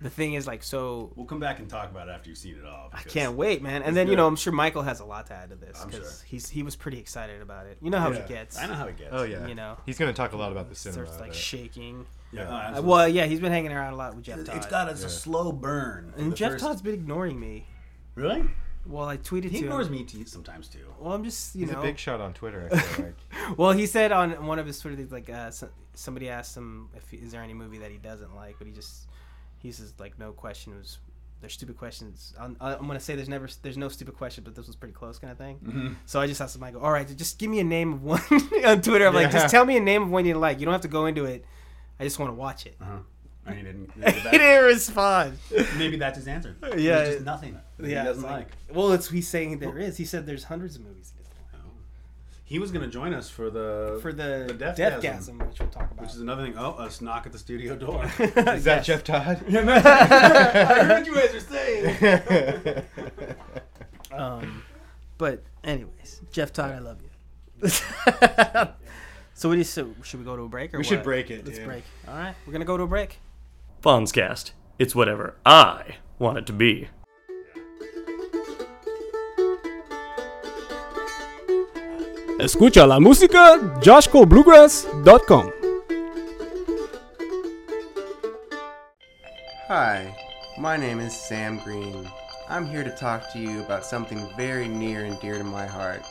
[0.01, 2.55] The thing is, like, so we'll come back and talk about it after you've seen
[2.57, 2.89] it all.
[2.93, 3.83] I can't wait, man.
[3.83, 5.99] And then you know, I'm sure Michael has a lot to add to this because
[6.19, 6.25] sure.
[6.27, 7.77] he's he was pretty excited about it.
[7.81, 8.21] You know how Yeah.
[8.23, 8.57] he gets.
[8.57, 9.09] I know how it gets.
[9.11, 9.45] Oh yeah.
[9.45, 9.77] You know.
[9.85, 11.05] he's gonna talk a lot about the cinema.
[11.05, 12.05] starts like shaking.
[12.31, 12.41] Yeah.
[12.71, 12.77] Yeah.
[12.77, 14.57] Uh, well, yeah, he's been hanging around a lot with Geoff Todd.
[14.57, 15.07] it's got it's Yeah.
[15.07, 16.13] a slow burn.
[16.17, 17.65] and Geoff first- Todd's been ignoring me.
[18.15, 18.43] really.
[18.85, 19.93] Well, I tweeted He to ignores him.
[19.93, 20.85] me too, sometimes too.
[20.99, 21.79] Well, I'm just you He's know.
[21.79, 22.69] a big shot on Twitter.
[22.71, 23.57] I feel like.
[23.57, 25.51] well, he said on one of his Twitter things like uh,
[25.93, 29.07] somebody asked him if is there any movie that he doesn't like, but he just
[29.57, 30.97] he says like no question was
[31.41, 32.33] there's stupid questions.
[32.39, 35.19] I'm, I'm gonna say there's never there's no stupid question, but this was pretty close
[35.19, 35.59] kind of thing.
[35.63, 35.93] Mm-hmm.
[36.05, 38.03] So I just asked him, I go, all right, just give me a name of
[38.03, 38.21] one
[38.65, 39.07] on Twitter.
[39.07, 40.59] I'm like, just tell me a name of one you like.
[40.59, 41.45] You don't have to go into it.
[41.99, 42.75] I just want to watch it.
[42.81, 42.99] Uh-huh.
[43.45, 43.91] And he didn't.
[43.95, 45.37] he didn't respond.
[45.77, 46.55] Maybe that's his answer.
[46.77, 47.57] Yeah, just nothing.
[47.79, 48.47] Yeah, he doesn't it's like.
[48.71, 49.97] Well, it's he's saying there is.
[49.97, 51.63] He said there's hundreds of movies he like.
[51.65, 51.71] Oh.
[52.45, 55.69] He was going to join us for the For the, the Deathgasm, Deathgasm, which we'll
[55.69, 56.01] talk about.
[56.01, 56.55] which is another thing.
[56.57, 58.05] Oh, a knock at the studio door.
[58.19, 59.43] Is that Geoff Todd?
[59.47, 62.83] I heard you guys were saying.
[64.11, 64.63] Um,
[65.17, 67.09] but anyways, Geoff Todd, I love you.
[69.39, 71.31] So what do you so should we go to a break or we should break
[71.31, 71.45] it.
[71.45, 71.65] Let's dude.
[71.65, 71.83] break.
[72.09, 73.19] All right, we're gonna go to a break.
[73.81, 74.51] Fonzcast.
[74.77, 76.89] It's whatever I want it to be.
[82.37, 85.53] Escucha la música joshcobluegrass.com.
[89.69, 90.13] Hi,
[90.57, 92.09] my name is Sam Green.
[92.49, 96.01] I'm here to talk to you about something very near and dear to my heart.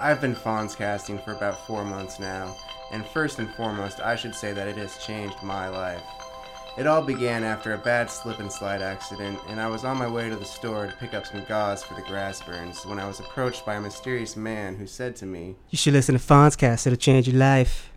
[0.00, 2.54] I've been Fonzcasting for about four months now,
[2.92, 6.02] and first and foremost, I should say that it has changed my life.
[6.76, 10.06] It all began after a bad slip and slide accident, and I was on my
[10.06, 13.06] way to the store to pick up some gauze for the grass burns when I
[13.06, 16.86] was approached by a mysterious man who said to me, You should listen to Fonzcast.
[16.86, 17.90] It'll change your life.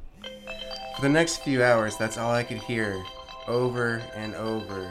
[0.96, 3.04] For the next few hours, that's all I could hear,
[3.48, 4.90] over and over.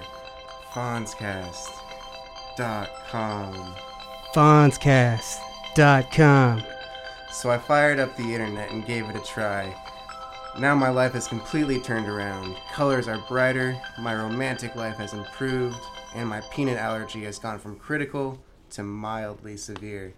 [0.74, 3.74] Fonzcast.com.
[4.34, 6.62] Fonzcast.com.
[7.30, 9.74] So I fired up the internet and gave it a try.
[10.58, 12.56] Now my life has completely turned around.
[12.72, 15.78] Colors are brighter, my romantic life has improved,
[16.14, 18.38] and my peanut allergy has gone from critical
[18.70, 20.12] to mildly severe.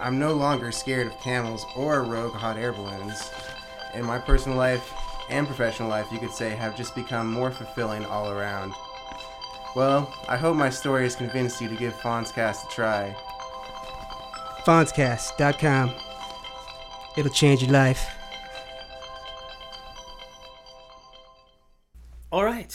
[0.00, 3.30] I'm no longer scared of camels or rogue hot air balloons.
[3.94, 4.92] In my personal life
[5.30, 8.72] and professional life, you could say, have just become more fulfilling all around.
[9.76, 13.16] Well, I hope my story has convinced you to give Fonzcast a try.
[14.64, 15.94] Fonzcast.com.
[17.18, 18.06] It'll change your life.
[22.30, 22.70] All right,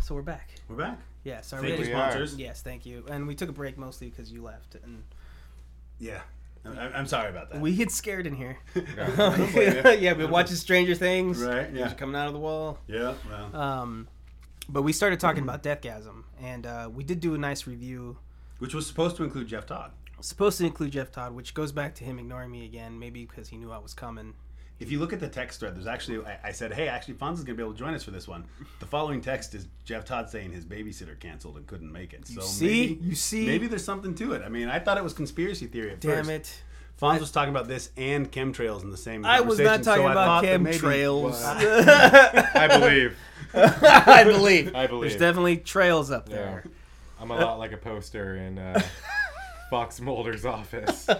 [0.00, 0.52] so we're back.
[0.70, 0.98] We're back.
[1.22, 2.10] Yeah, so Thank you, We are.
[2.10, 2.36] sponsors.
[2.38, 3.04] Yes, thank you.
[3.10, 4.76] And we took a break mostly because you left.
[4.82, 5.02] And
[5.98, 6.22] Yeah.
[6.64, 7.60] I- I'm sorry about that.
[7.60, 8.56] We get scared in here.
[8.74, 9.90] Yeah.
[9.92, 11.42] yeah, we're watching Stranger Things.
[11.42, 11.92] Right, yeah.
[11.92, 12.78] coming out of the wall.
[12.86, 14.08] yeah, well, Um,
[14.66, 18.16] but we started talking about Deathgasm, and uh, we did do a nice review.
[18.60, 19.90] which was supposed to include Geoff Todd.
[20.20, 23.48] Supposed to include Geoff Todd, which goes back to him ignoring me again, maybe because
[23.48, 24.34] he knew I was coming.
[24.80, 27.34] If you look at the text thread, there's actually I, I said, "Hey, actually, Fonz
[27.34, 28.44] is going to be able to join us for this one."
[28.80, 32.26] The following text is Geoff Todd saying his babysitter canceled and couldn't make it.
[32.26, 32.66] So you see?
[32.88, 33.46] maybe, You see?
[33.46, 34.42] maybe there's something to it.
[34.42, 36.30] I mean, I thought it was conspiracy theory at Damn first.
[36.30, 36.62] it!
[37.00, 39.24] Fonz was talking about this and chemtrails in the same.
[39.26, 41.42] I was not conversation, so talking I about thought that maybe- chemtrails.
[42.54, 43.16] I believe.
[43.54, 44.74] I believe.
[44.74, 45.10] I believe.
[45.10, 46.34] There's definitely trails up Yeah.
[46.36, 46.64] there.
[47.20, 48.82] I'm a lot like a poster in uh,
[49.70, 51.06] Fox Mulder's office.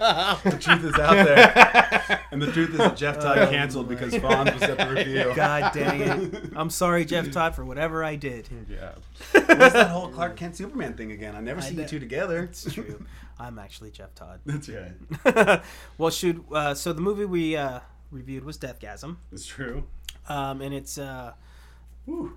[0.44, 4.52] The truth is out there, and the truth is that Geoff Todd canceled because Fonz
[4.52, 5.32] was at the review.
[5.34, 6.52] God dang it!
[6.56, 8.48] I'm sorry, Geoff Todd, for whatever I did.
[8.68, 8.92] Yeah.
[9.32, 11.34] What's that whole Clark Kent Superman thing again?
[11.34, 11.82] I never see know.
[11.82, 12.44] you two together.
[12.44, 13.04] It's true.
[13.38, 14.40] I'm actually Geoff Todd.
[14.46, 15.62] That's right.
[15.98, 16.44] well, shoot.
[16.52, 17.80] Uh, so the movie we uh,
[18.10, 19.84] reviewed was Deathgasm, It's true.
[20.28, 21.32] um, and it's uh,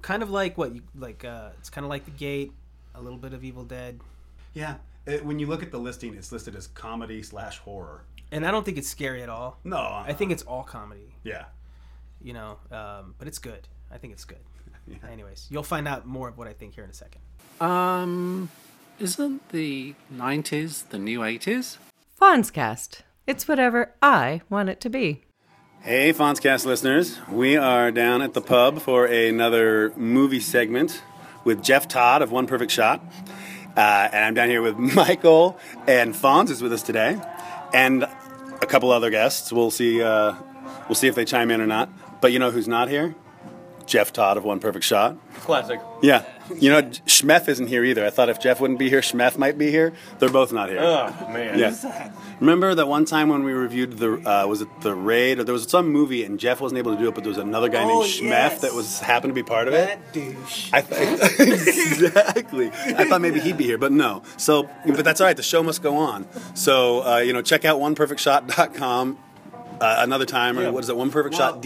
[0.01, 1.23] kind of like what you like.
[1.25, 2.53] Uh, it's kind of like The Gate,
[2.95, 3.99] a little bit of Evil Dead,
[4.53, 4.75] Yeah.
[5.07, 8.03] Uh, when you look at the listing, it's listed as comedy slash horror.
[8.31, 9.57] and I don't think it's scary at all.
[9.63, 11.15] No, I think it's all comedy.
[11.23, 11.45] yeah.
[12.21, 13.67] You know, um, but it's good.
[13.91, 14.39] I think it's good.
[14.89, 15.09] Yeah.
[15.11, 17.19] Anyways, you'll find out more of what I think here in a second.
[17.59, 18.49] Um,
[18.99, 21.77] isn't the 90s the new 80s?
[22.21, 23.01] Fonzcast.
[23.27, 25.23] It's whatever I want it to be.
[25.81, 27.17] Hey, Fonzcast listeners.
[27.29, 31.01] We are down at the pub for another movie segment
[31.43, 33.03] with Geoff Todd of One Perfect Shot.
[33.77, 37.21] Uh, and I'm down here with Michael, and Fonz is with us today,
[37.73, 39.53] and a couple other guests.
[39.53, 40.01] We'll see.
[40.01, 40.33] Uh,
[40.89, 41.89] we'll see if they chime in or not.
[42.19, 43.15] But you know who's not here?
[43.85, 45.15] Geoff Todd of One Perfect Shot.
[45.35, 45.79] Classic.
[46.01, 46.25] Yeah.
[46.55, 48.05] You know, Schmeth isn't here either.
[48.05, 49.93] I thought if Geoff wouldn't be here, Schmeth might be here.
[50.19, 50.79] They're both not here.
[50.79, 51.59] Oh man.
[51.59, 52.11] Yeah.
[52.39, 55.53] Remember that one time when we reviewed the uh, was it the raid or there
[55.53, 57.85] was some movie and Geoff wasn't able to do it, but there was another guy
[57.85, 59.87] named Schmeth that was happened to be part of it.
[59.87, 60.69] That douche.
[60.73, 62.67] I th- exactly.
[62.69, 64.23] I thought maybe he'd be here, but no.
[64.37, 65.35] So, but that's all right.
[65.37, 66.27] The show must go on.
[66.55, 69.17] So, uh, you know, check out oneperfectshot.com
[69.81, 70.69] uh, another time, or Yeah.
[70.69, 70.95] what is it?
[70.95, 71.61] Oneperfectshotdb.com.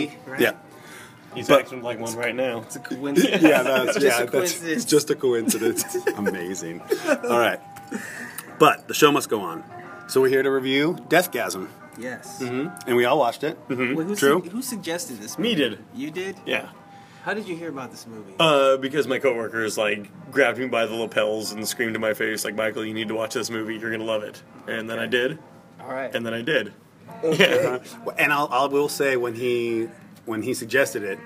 [0.00, 0.40] DB, right?
[0.40, 0.52] Yeah.
[1.34, 2.60] He's But- acting like one right now.
[2.62, 3.42] It's a coincidence.
[3.42, 4.82] yeah, that's Just yeah, a that's coincidence.
[4.82, 5.94] it's just a coincidence.
[6.16, 6.82] Amazing.
[7.28, 7.60] All right,
[8.58, 9.64] but the show must go on.
[10.08, 12.40] So we're here to review Deathgasm, Yes.
[12.40, 13.56] and we all watched it.
[13.68, 14.14] Wait, who, Mm-hmm.
[14.14, 14.42] True.
[14.44, 15.38] su- who suggested this?
[15.38, 15.78] Me did.
[15.94, 16.36] You did?
[16.46, 16.68] Yeah.
[17.22, 18.32] How did you hear about this movie?
[18.40, 22.44] Uh, because my coworkers like grabbed me by the lapels and screamed in my face
[22.44, 23.76] like, "Michael, you need to watch this movie.
[23.76, 25.38] You're gonna love it." And then I did,
[25.80, 26.12] All right.
[26.14, 26.72] and then I did.
[27.22, 27.78] Yeah.
[28.18, 29.88] And I'll, I will say when he
[30.26, 31.18] when he suggested it,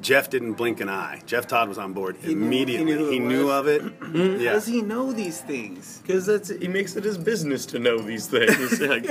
[0.00, 1.22] Geoff didn't blink an eye.
[1.26, 2.92] Geoff Todd was on board knew- immediately.
[2.92, 3.60] he knew who He it knew was?
[3.60, 3.82] of it.
[4.40, 4.52] yeah.
[4.52, 6.00] Does he know these things?
[6.02, 8.80] Because that's he makes it his business to know these things.
[8.80, 9.06] like,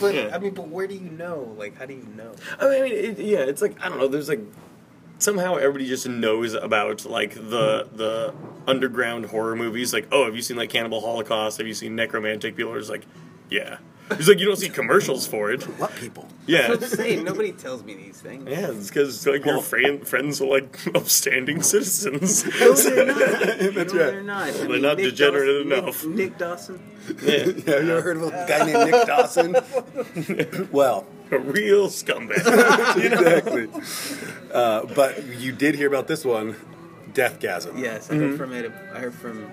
[0.00, 0.30] But Yeah.
[0.32, 1.54] I mean, but where do you know?
[1.58, 2.32] Like, how do you know?
[2.60, 4.08] I mean, it, yeah, it's like I don't know.
[4.08, 4.40] There's like
[5.18, 8.32] somehow everybody just knows about like the the
[8.66, 9.92] underground horror movies.
[9.92, 11.58] Like, oh, have you seen like Cannibal Holocaust?
[11.58, 12.54] Have you seen Nekromantik?
[12.56, 13.02] People are just like,
[13.50, 13.78] yeah.
[14.10, 15.62] It's like you don't see commercials for it.
[15.78, 16.28] What people?
[16.46, 16.72] Yeah.
[16.72, 18.46] I'm saying nobody tells me these things.
[18.48, 22.44] Yeah, it's because like your friend, friends are like upstanding citizens.
[22.60, 23.16] No, they're not.
[23.74, 24.10] That's no, right.
[24.12, 24.42] they're not.
[24.48, 26.04] I They're mean, not Nick degenerate Dawson- enough.
[26.04, 26.80] Nick, Nick Dawson.
[27.22, 30.68] yeah, Yeah, have you ever heard of a guy named Nick Dawson?
[30.72, 32.36] well, a real scumbag.
[33.02, 33.68] exactly.
[34.52, 36.54] Uh, but you did hear about this one,
[37.14, 37.78] Deathgasm.
[37.78, 38.70] Yes, I heard from it.
[38.94, 39.50] I heard from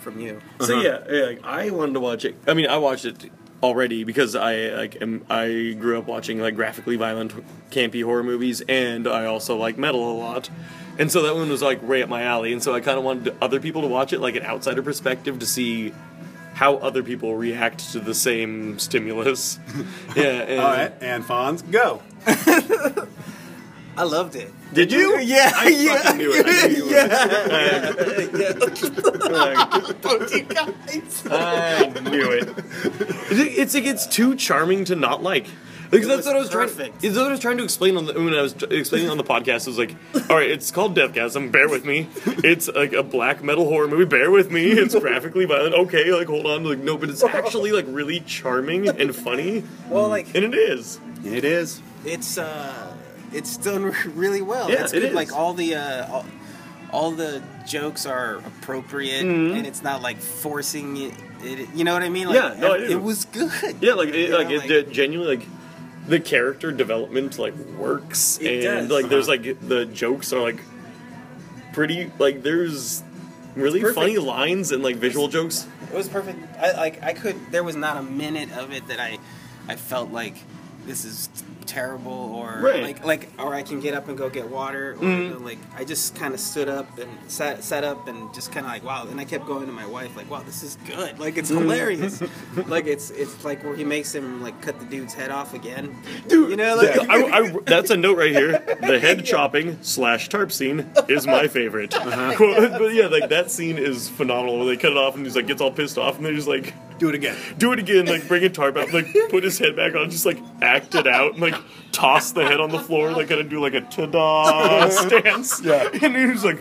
[0.00, 0.40] from you.
[0.60, 2.34] So yeah, yeah, like, I wanted to watch it.
[2.46, 3.30] I mean, I watched it
[3.64, 7.32] already because I like am, I grew up watching like graphically violent,
[7.70, 10.50] campy horror movies, and I also like metal a lot.
[10.98, 12.52] And so that one was like right up my alley.
[12.52, 15.40] And so I kind of wanted other people to watch it, like an outsider perspective,
[15.40, 15.92] to see
[16.52, 19.58] how other people react to the same stimulus.
[20.16, 20.22] yeah.
[20.22, 22.00] And All right, and Fonz, go.
[23.96, 24.52] I loved it.
[24.72, 25.18] Did you?
[25.24, 26.46] Yeah, I fucking knew it.
[26.46, 26.94] I knew you would.
[31.30, 32.48] I knew it.
[32.48, 35.46] It's- It's like it's too charming to not like.
[35.90, 36.76] Because that's what I was perfect.
[37.00, 37.12] trying.
[37.12, 39.16] That's what I was trying to explain on the when I was tr- explaining on
[39.16, 39.60] the podcast.
[39.60, 39.94] It was like,
[40.28, 41.52] all right, it's called Deathgasm.
[41.52, 42.08] Bear with me.
[42.42, 44.04] It's like a black metal horror movie.
[44.06, 44.72] Bear with me.
[44.72, 45.74] It's graphically violent.
[45.74, 46.64] Okay, like hold on.
[46.64, 50.98] Like no, but it's actually like really charming and funny, Well, like and it is.
[51.24, 51.80] It is.
[52.04, 52.96] it's uh,
[53.34, 54.70] it's done really well.
[54.70, 55.02] Yeah, it's good.
[55.04, 55.14] is.
[55.14, 56.26] Like all the uh, all,
[56.92, 61.14] all the jokes are appropriate, and it's not like forcing it.
[61.42, 62.28] it you know what I mean?
[62.28, 62.62] Like, Mm-hmm.
[62.62, 63.76] Yeah, no, I it, it was good.
[63.80, 65.46] Yeah, like it, like know, it did genuinely like
[66.06, 68.90] the character development like works It and does.
[69.02, 69.38] like there's Uh-huh.
[69.42, 70.60] like the jokes are like
[71.72, 73.02] pretty like there's
[73.56, 75.66] really funny lines and like visual jokes.
[75.92, 76.38] It was perfect.
[76.58, 77.36] I like I could.
[77.50, 79.18] There was not a minute of it that I,
[79.68, 80.36] I felt like
[80.86, 81.28] this is
[81.66, 82.82] terrible or Right.
[82.82, 85.44] like like or I can get up and go get water or Mm-hmm.
[85.44, 88.72] like I just kind of stood up and sat sat up and just kind of
[88.72, 91.36] like wow and I kept going to my wife like wow this is good like
[91.36, 91.62] it's Mm-hmm.
[91.62, 92.22] hilarious
[92.68, 95.96] like it's it's like where he makes him like cut the dude's head off again
[96.28, 98.52] Dude, you know like I, I, that's a note right here.
[98.80, 101.92] The head chopping slash tarp scene is my favorite.
[101.94, 104.58] Quote- But yeah, like that scene is phenomenal.
[104.58, 106.48] where they cut it off and he's like gets all pissed off and they're just
[106.48, 107.36] like, Do it again.
[107.58, 110.24] do it again, like bring a tarp out, like put his head back on, just
[110.24, 111.56] like act it out, and like
[111.92, 115.60] toss the head on the floor, like gonna do like a ta-da stance.
[115.62, 116.58] Yeah, and he was like,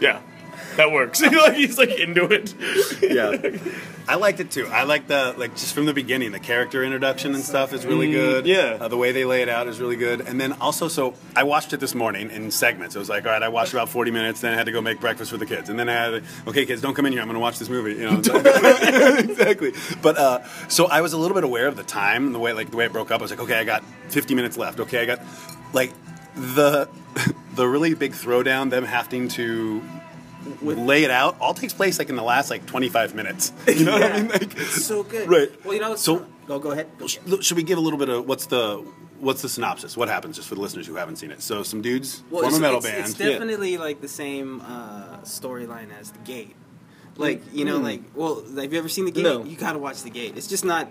[0.00, 0.20] yeah,
[0.76, 1.20] that works.
[1.22, 2.54] like he's like into it.
[3.02, 3.58] Yeah,
[4.08, 4.66] I liked it too.
[4.66, 8.10] I like the like just from the beginning, the character introduction and stuff is really
[8.10, 8.46] good.
[8.46, 8.78] yeah.
[8.80, 10.20] uh, the way they lay it out is really good.
[10.20, 12.96] And then also, so I watched it this morning in segments.
[12.96, 14.80] It was like, all right, I watched about forty minutes, then I had to go
[14.80, 17.22] make breakfast for the kids, and then I had, okay, kids, don't come in here.
[17.22, 17.94] I'm going to watch this movie.
[17.94, 18.18] You know,
[19.18, 19.72] exactly.
[20.02, 22.70] But uh, so I was a little bit aware of the time, the way like
[22.70, 23.20] the way it broke up.
[23.20, 24.80] I was like, okay, I got 50 minutes left.
[24.80, 25.20] Okay, I got
[25.72, 25.92] like
[26.34, 26.88] the
[27.54, 29.82] the really big throwdown, them having to
[30.62, 33.52] lay it out, all takes place like in the last like 25 minutes.
[33.68, 34.28] You know what I mean?
[34.28, 35.64] Like, it's so good Right.
[35.64, 38.26] well you know So- go go ahead sh- should we give a little bit of
[38.26, 38.84] what's the
[39.20, 39.96] what's the synopsis?
[39.96, 41.40] What happens just for the listeners who haven't seen it?
[41.42, 43.00] So some dudes form it's, a metal it's, band.
[43.06, 46.54] It's definitely like the same uh, storyline as the Gate.
[47.16, 49.22] Like you know, like well, have you ever seen the Gate?
[49.22, 49.44] No.
[49.44, 50.36] You gotta watch the Gate.
[50.36, 50.90] It's just not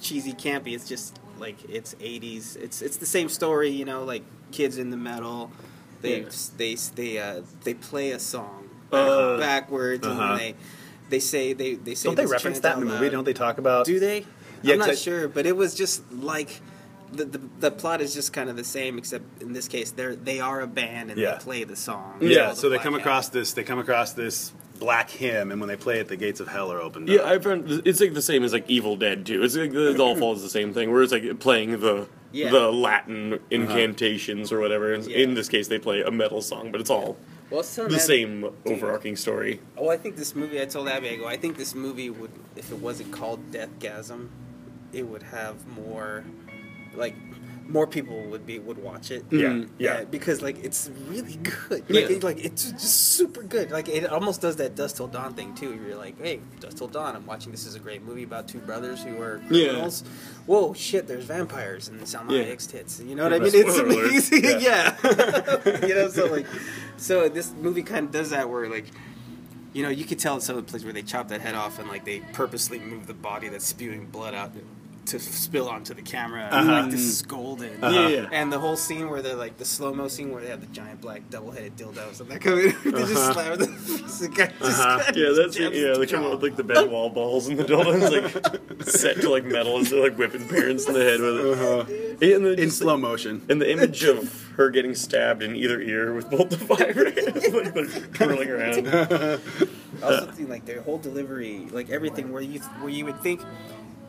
[0.00, 0.72] cheesy, campy.
[0.74, 2.56] It's just like it's '80s.
[2.56, 3.68] It's it's the same story.
[3.70, 4.22] You know, like
[4.52, 5.50] kids in the metal.
[6.00, 6.28] They Yeah.
[6.56, 10.22] they they uh, they play a song Uh, backwards, uh-huh.
[10.22, 10.54] and they
[11.10, 13.04] they say they they say Don't they reference that in the movie?
[13.06, 13.12] loud.
[13.12, 13.86] Don't they talk about?
[13.86, 14.24] Do they?
[14.62, 16.60] Yeah, I'm not I- sure, but it was just like
[17.12, 20.16] the, the the plot is just kind of the same, except in this case they're
[20.16, 21.32] they are a band and Yeah.
[21.32, 22.18] they play the song.
[22.20, 23.00] Yeah, It's called so they come Hat.
[23.00, 23.52] across this.
[23.52, 26.70] They come across this black hymn, and when they play it, the gates of hell
[26.72, 27.08] are opened.
[27.08, 27.26] Yeah, up.
[27.28, 29.42] I found it's like the same as like Evil Dead too.
[29.42, 32.50] It's like it all follows the same thing, where it's like playing the Yeah.
[32.50, 34.94] the Latin incantations or whatever.
[34.96, 35.16] Yeah.
[35.18, 37.16] In this case, they play a metal song, but it's all
[37.50, 39.60] Well, it's the same overarching story.
[39.76, 40.60] Oh, I think this movie.
[40.60, 41.26] I told Abby, I go.
[41.26, 44.28] I think this movie would, if it wasn't called Deathgasm,
[44.92, 46.24] it would have more,
[46.94, 47.14] like,
[47.68, 49.24] more people would be would watch it.
[49.30, 49.68] Yeah, mm.
[49.78, 49.92] yeah.
[49.92, 51.70] Uh, because like it's really good.
[51.70, 52.16] Like, Yeah.
[52.16, 53.70] it, like it's just super good.
[53.70, 55.74] Like it almost does that Dusk Till Dawn thing too.
[55.74, 57.14] You're like, hey, Dusk Till Dawn.
[57.14, 57.52] I'm watching.
[57.52, 60.02] This is a great movie about two brothers who are criminals.
[60.02, 60.10] Yeah.
[60.46, 61.06] Whoa, shit!
[61.06, 62.44] There's vampires and Salma Yeah.
[62.44, 63.00] Hayek's tits.
[63.00, 63.50] You know what I mean?
[63.54, 64.06] It's spoiler alert.
[64.06, 64.44] amazing.
[64.60, 64.96] yeah.
[65.86, 66.46] you know, so like,
[66.98, 68.86] so this movie kind of does that where like
[69.72, 71.54] you know, you could tell in some of the places where they chop that head
[71.54, 74.52] off and like they purposely move the body that's spewing blood out
[75.08, 76.44] to spill onto the camera.
[76.44, 76.82] And, uh-huh.
[76.82, 77.80] Like this is golden.
[77.80, 78.28] Yeah, yeah.
[78.30, 80.66] And the whole scene where they're like the slow mo scene where they have the
[80.66, 83.32] giant black double headed dildos and they come in, they just uh-huh.
[83.32, 84.98] slam the, the uh-huh.
[84.98, 85.94] guy just Yeah, that's jabs yeah.
[85.98, 89.30] They come out with like the bed wall balls and the dildos like set to
[89.30, 92.34] like metal as they're like whipping parents in the head with it.
[92.34, 93.44] And the, in slow motion.
[93.48, 97.48] and the image of her getting stabbed in either ear with both the fire hands,
[97.54, 98.88] like they're twirling around.
[98.88, 99.38] I
[100.02, 103.40] also think like their whole delivery, like everything, where you where you would think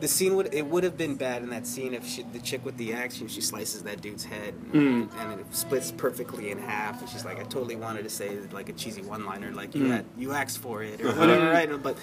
[0.00, 2.64] the scene would it would have been bad in that scene if she, the chick
[2.64, 5.20] with the axe, you know, she slices that dude's head and, mm.
[5.20, 8.68] and it splits perfectly in half, and she's like, I totally wanted to say like
[8.68, 9.90] a cheesy one-liner, like you mm.
[9.90, 11.20] had you asked for it or uh-huh.
[11.20, 11.82] whatever, right?
[11.82, 11.96] But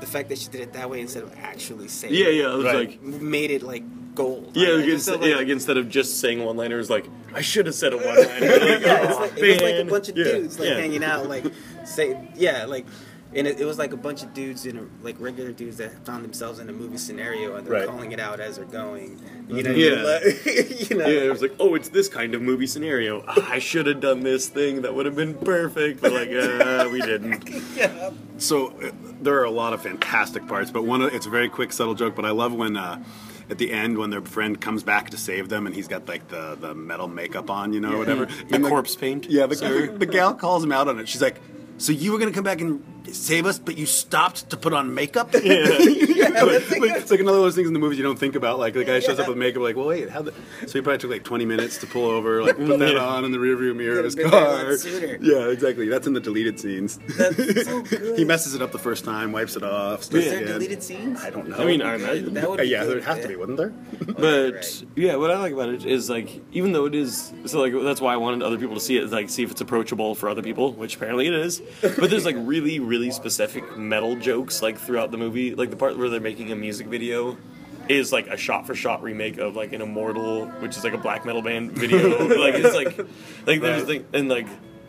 [0.00, 2.52] the fact that she did it that way instead of actually saying, Yeah, yeah.
[2.52, 2.88] It was Right.
[2.90, 3.84] like made it like
[4.14, 4.50] gold.
[4.54, 4.76] yeah, right?
[4.76, 5.36] like, Just instead, so, like- yeah.
[5.36, 8.18] Like instead of just saying one liners, like I should have said a one liner.
[8.18, 10.74] Like, yeah, it's like, it was like a bunch of Yeah, dudes like yeah.
[10.78, 11.44] hanging out, like
[11.84, 12.86] say, yeah, like,
[13.34, 16.04] and it, it was like a bunch of dudes in a, like regular dudes that
[16.04, 17.88] found themselves in a movie scenario and they're Right.
[17.88, 19.18] calling it out as they're going.
[19.48, 20.02] You know, Yeah.
[20.24, 23.24] like, you know, Yeah, it was like, oh, it's this kind of movie scenario.
[23.26, 27.00] I should have done this thing that would have been perfect, but like, uh, we
[27.00, 27.48] didn't.
[27.76, 28.10] yeah.
[28.38, 28.90] So uh,
[29.20, 31.94] there are a lot of fantastic parts, but one of, it's a very quick, subtle
[31.94, 32.14] joke.
[32.16, 33.02] But I love when uh,
[33.50, 36.28] at the end when their friend comes back to save them, and he's got like
[36.28, 38.26] the, the metal makeup on, you know, whatever.
[38.26, 39.26] The And corpse paint.
[39.30, 41.08] Yeah, the, the, the gal calls him out on it.
[41.08, 41.40] She's like,
[41.78, 44.94] "So you were gonna come back and save us, but you stopped to put on
[44.94, 45.34] makeup?"
[46.22, 48.36] Yeah, like, it's like another one of those things in the movies you don't think
[48.36, 48.58] about.
[48.58, 50.32] Like the guy shows up with makeup, like, "Well, wait, how?" The...
[50.66, 53.04] So he probably took like 20 minutes to pull over, like put that Yeah.
[53.04, 55.18] on in the rearview mirror of his Could've been there a lot car.
[55.20, 55.88] Yeah, exactly.
[55.88, 56.98] That's in the deleted scenes.
[57.18, 58.18] That's so good.
[58.18, 60.04] he messes it up the first time, wipes it off.
[60.04, 60.52] starts Is there again.
[60.54, 61.22] deleted scenes?
[61.22, 61.56] I don't know.
[61.56, 62.34] I mean, I imagine.
[62.34, 63.72] That would be yeah, there'd have to be, wouldn't there?
[64.06, 64.84] But Right.
[64.96, 68.00] yeah, what I like about it is like even though it is so like that's
[68.00, 70.42] why I wanted other people to see it, like see if it's approachable for other
[70.42, 71.60] people, which apparently it is.
[71.82, 75.96] But there's like really really specific metal jokes like throughout the movie, like the part
[75.96, 77.38] where they're making a music video
[77.88, 80.98] is like a shot for shot remake of like an Immortal, which is like a
[80.98, 82.18] black metal band video.
[82.38, 82.98] like it's like
[83.46, 84.46] like there's like and like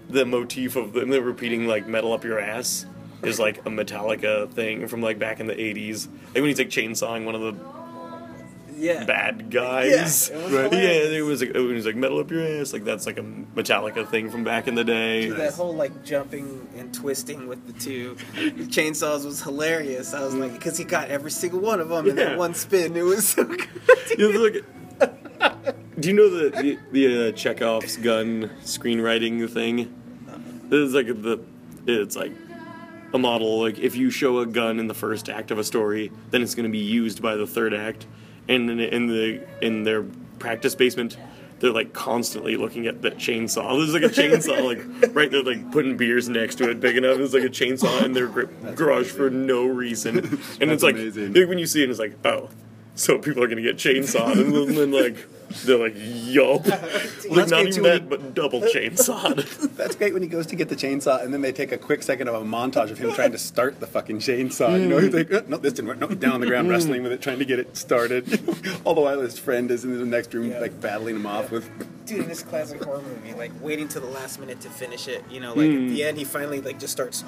[0.10, 2.86] the motif of them repeating like metal up your ass.
[3.24, 6.70] is like a Metallica thing from like back in the '80s, like when he's like
[6.70, 7.83] chainsawing one of the
[8.84, 9.06] Yeah.
[9.06, 10.30] bad guys.
[10.30, 12.84] Yeah, it was yeah, it was like when he's like metal up your ass, like
[12.84, 15.30] that's like a Metallica thing from back in the day.
[15.30, 18.16] That whole like jumping and twisting with the two
[18.68, 20.14] chainsaws was hilarious.
[20.14, 22.26] I was like, because he got every single one of them in Yeah.
[22.26, 22.96] that one spin.
[22.98, 23.68] It was so good.
[24.18, 24.50] You know,
[26.00, 29.94] do you know the the, the uh, Chekhov's gun screenwriting thing?
[30.72, 31.40] It's like the
[31.88, 32.32] it's like
[33.14, 33.62] a model.
[33.62, 36.56] Like if you show a gun in the first act of a story, then it's
[36.56, 38.06] going to be used by the third act.
[38.48, 40.04] And in, in the in their
[40.40, 41.18] practice basement,
[41.60, 43.78] they're like constantly looking at that chainsaw.
[43.78, 47.18] There's like a chainsaw, like right there, like putting beers next to it, big enough.
[47.18, 50.18] There's like a chainsaw in their gr- garage for no reason,
[50.60, 51.34] and it's like amazing.
[51.48, 52.50] when you see it, it's like oh.
[52.96, 55.16] So people are gonna get chainsawed, and then like
[55.66, 59.76] they're like, "Yup!" like That's not even too, when that, he- but double chainsawed.
[59.78, 62.04] That's great when he goes to get the chainsaw, and then they take a quick
[62.04, 64.80] second of a montage of him trying to start the fucking chainsaw.
[64.80, 66.00] You know, he's like, "Uh, no, this didn't work.
[66.00, 68.24] No, down on the ground wrestling with it, trying to get it started.
[68.86, 71.70] All the while his friend is in the next room, like battling him off with.
[72.06, 75.24] Dude, in this classic horror movie, like waiting till the last minute to finish it.
[75.30, 77.24] You know, like at the end, he finally like just starts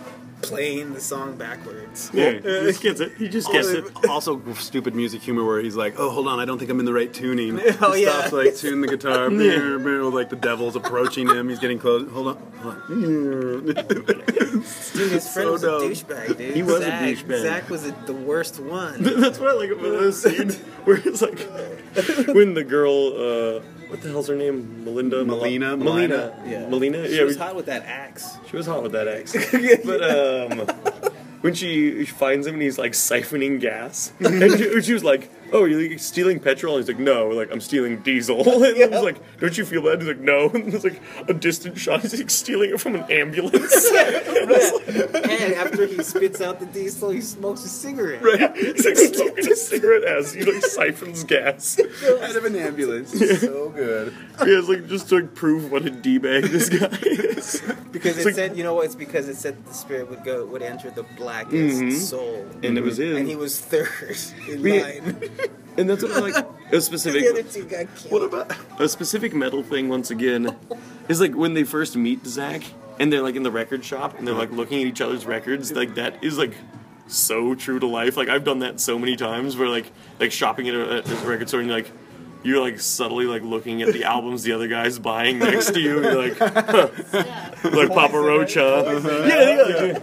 [0.49, 2.09] playing the song backwards.
[2.13, 3.13] yeah, he just gets it.
[3.17, 3.85] He just gets it.
[4.09, 6.85] Also, stupid music humor where he's like, "Oh, hold on, I don't think I'm in
[6.85, 8.11] the right tuning." Oh, He yeah.
[8.19, 11.49] stops like tune the guitar, brr, brr, like the devil's approaching him.
[11.49, 12.09] He's getting close.
[12.11, 13.65] Hold on, hold on.
[13.65, 15.81] Dude, his friend So was dumb.
[15.83, 16.55] a douchebag, dude.
[16.55, 17.41] He was a Zach, douchebag.
[17.41, 19.03] Zach was a, the worst one.
[19.03, 20.51] That's what I like about this scene
[20.85, 21.39] where it's like
[22.33, 23.13] when the girl,
[23.57, 24.83] uh, what the hell's her name?
[24.85, 25.23] Melinda?
[25.25, 25.77] Melina?
[25.77, 26.35] Melina?
[26.45, 26.67] Yeah.
[26.67, 27.07] Melina?
[27.07, 28.37] She yeah, was we- hot with that axe.
[28.49, 29.33] She was hot with that axe.
[29.85, 30.67] but um,
[31.41, 35.65] when she finds him and he's like siphoning gas, and she, she was like, "Oh,
[35.65, 39.03] you're like, stealing petrol?" And he's like, "No, like I'm stealing diesel." And I was
[39.03, 42.01] like, "Don't you feel bad?" He's like, "No." And it's like a distant shot.
[42.01, 43.91] He's like stealing it from an ambulance.
[43.91, 48.21] and after he spits out the diesel, he smokes a cigarette.
[48.21, 48.55] Right?
[48.55, 51.79] He's like smoking a cigarette as he like siphons gas.
[51.79, 53.13] Out of an ambulance.
[53.13, 53.37] Yeah.
[53.37, 54.13] So good.
[54.43, 57.61] He has like just to like, prove what a d bag this guy is.
[57.91, 58.85] Because It's it like- said, you know what?
[58.85, 61.91] It's because it said the spirit would go would enter the blackest mm-hmm.
[61.97, 63.11] soul, and it was mm-hmm.
[63.11, 63.17] him.
[63.17, 64.17] and he was third
[64.49, 65.29] in We- line.
[65.77, 67.25] And that's what like a the specific.
[67.29, 68.11] other two got killed.
[68.11, 69.89] What about a specific metal thing?
[69.89, 70.55] Once again,
[71.09, 72.63] is like when they first meet Zach,
[72.99, 75.71] and they're like in the record shop, and they're like looking at each other's records.
[75.71, 76.53] Like that is like
[77.07, 78.15] so true to life.
[78.17, 81.15] Like I've done that so many times, where like like shopping at a, at a
[81.27, 81.91] record store, and you're like.
[82.43, 85.99] You're like subtly like looking at the albums the other guy's buying next to you.
[85.99, 86.89] You're like, huh.
[87.63, 88.55] like Papa Roach.
[88.55, 89.99] Yeah, yeah.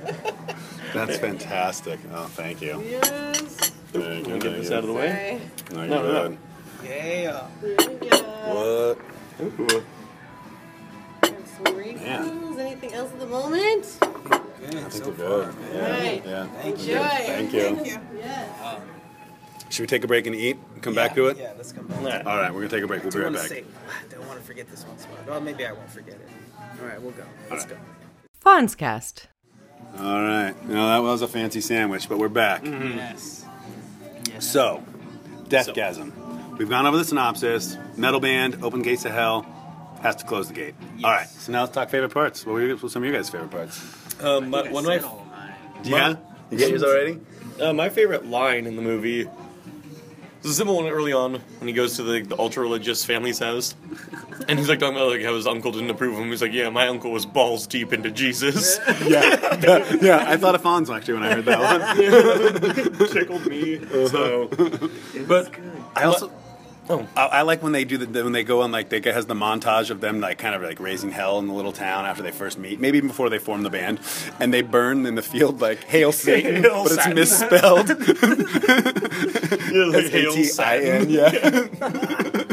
[0.93, 2.01] That's fantastic.
[2.13, 2.83] Oh, thank you.
[2.85, 3.52] Yes.
[3.93, 4.39] Thank you.
[4.39, 5.41] Get this out of the way.
[5.71, 5.89] Sorry.
[5.89, 6.39] No, No, no.
[6.85, 7.47] Yeah.
[8.03, 8.53] Yeah.
[8.53, 8.99] What?
[9.41, 9.83] Ooh.
[11.23, 12.01] And some refills.
[12.01, 12.59] Man.
[12.59, 13.99] Anything else at the moment?
[14.01, 14.41] Good.
[14.77, 15.55] I think so we're good.
[15.55, 15.75] far.
[15.75, 15.91] Yeah.
[16.01, 16.23] Right.
[16.27, 16.63] yeah.
[16.63, 16.99] Enjoy.
[16.99, 17.99] Thank you.
[18.17, 18.61] Yes.
[18.65, 18.83] Um,
[19.71, 20.59] Should we take a break and eat?
[20.81, 21.37] Come back to it?
[21.39, 22.03] Yeah, let's come back.
[22.03, 22.23] Yeah.
[22.27, 23.03] All right, we're gonna take a break.
[23.03, 23.43] We'll be right back.
[23.47, 25.19] say, ah, I don't want to forget this one spot.
[25.27, 26.29] Well, maybe I won't forget it.
[26.81, 27.25] All right, we'll go.
[27.51, 27.77] Let's go.
[28.45, 29.27] Fonzcast.
[29.99, 30.55] All right.
[30.69, 32.65] No, that was a fancy sandwich, but we're back.
[32.65, 32.99] Mm-hmm.
[32.99, 33.45] Yes.
[34.43, 34.83] So,
[35.49, 36.59] Deathgasm.
[36.59, 37.77] We've gone over the synopsis.
[37.97, 39.43] Metal band, open gates to hell,
[40.03, 40.75] has to close the gate.
[41.05, 41.29] All right.
[41.29, 42.45] So now let's talk favorite parts.
[42.45, 43.81] What were your- what's some of your guys' favorite parts?
[44.23, 45.27] Um, my, one of my All.
[45.85, 46.17] Yeah.
[46.51, 47.19] You get yours already?
[47.61, 49.29] Uh, my favorite line in the movie
[50.45, 53.39] is a simple one early on when he goes to the, the ultra religious family's
[53.39, 53.75] house.
[54.49, 56.31] And he's like talking about like how his uncle didn't approve of him.
[56.31, 58.79] He's like, Yeah, my uncle was balls deep into Jesus.
[59.07, 59.99] yeah.
[60.01, 60.25] yeah.
[60.27, 63.09] I thought of Fonz actually when I heard that one.
[63.09, 63.79] Tickled me.
[64.09, 64.49] So
[65.29, 65.55] But
[65.95, 66.33] I also.
[66.91, 67.07] Oh.
[67.17, 69.27] I, I like when they do the when they go on like they get has
[69.27, 72.23] the montage of them like kind of like raising hell in the little town after
[72.25, 74.01] they first meet, maybe even before they form the band,
[74.41, 77.15] and they burn in the field like hail Satan, Hail but it's Satan.
[77.15, 77.89] misspelled.
[79.73, 81.09] yeah, like hail Satan.
[81.11, 81.69] yeah.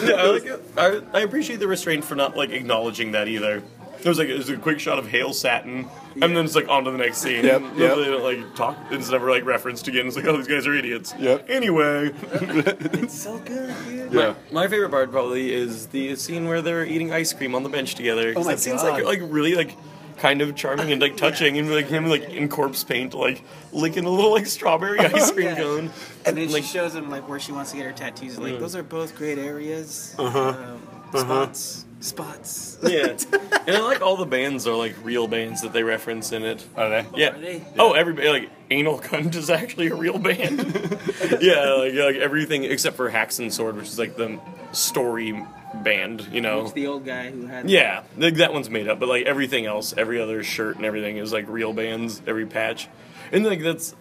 [0.00, 0.46] Yeah, I, like.
[0.76, 3.62] I, I appreciate the restraint for not like acknowledging that either.
[4.02, 6.68] There was like it was a quick shot of Hail Satin, and then it's like
[6.68, 7.44] on to the next scene.
[7.44, 7.96] Yep, And yep.
[7.96, 8.76] They don't like talk.
[8.90, 10.06] It's never like referenced again.
[10.06, 11.14] It's like, oh, these guys are idiots.
[11.18, 11.46] Yep.
[11.50, 14.12] Anyway, It's so good, dude.
[14.12, 14.34] Yeah.
[14.52, 17.94] my favorite part probably is the scene where they're eating ice cream on the bench
[17.94, 18.32] together.
[18.34, 19.76] 'Cause Oh my that seems like like really like
[20.18, 23.42] kind of charming and like touching, and like him like in corpse paint, like
[23.72, 25.56] licking a little like strawberry ice cream Yeah.
[25.56, 25.90] cone.
[26.24, 28.38] And then like, she shows him like where she wants to get her tattoos.
[28.38, 30.14] Like those are both great areas.
[30.18, 30.48] Uh-huh.
[30.48, 30.82] Um,
[31.20, 31.84] Spots.
[32.00, 32.78] Spots.
[32.82, 33.16] Yeah,
[33.66, 36.66] and I like all the bands are like real bands that they reference in it.
[36.76, 37.06] Are they?
[37.14, 37.30] Yeah.
[37.30, 37.64] they?
[37.78, 40.58] Oh, everybody like Anal Cunt is actually a real band.
[41.40, 44.38] yeah, like, like everything except for Hacks and Sword, which is like the
[44.72, 45.44] story
[45.74, 46.26] band.
[46.32, 46.62] You know.
[46.62, 47.68] It's the old guy who had.
[47.68, 51.16] Yeah, like, that one's made up, but like everything else, every other shirt and everything
[51.16, 52.88] is like real bands, every patch,
[53.32, 53.94] and like that's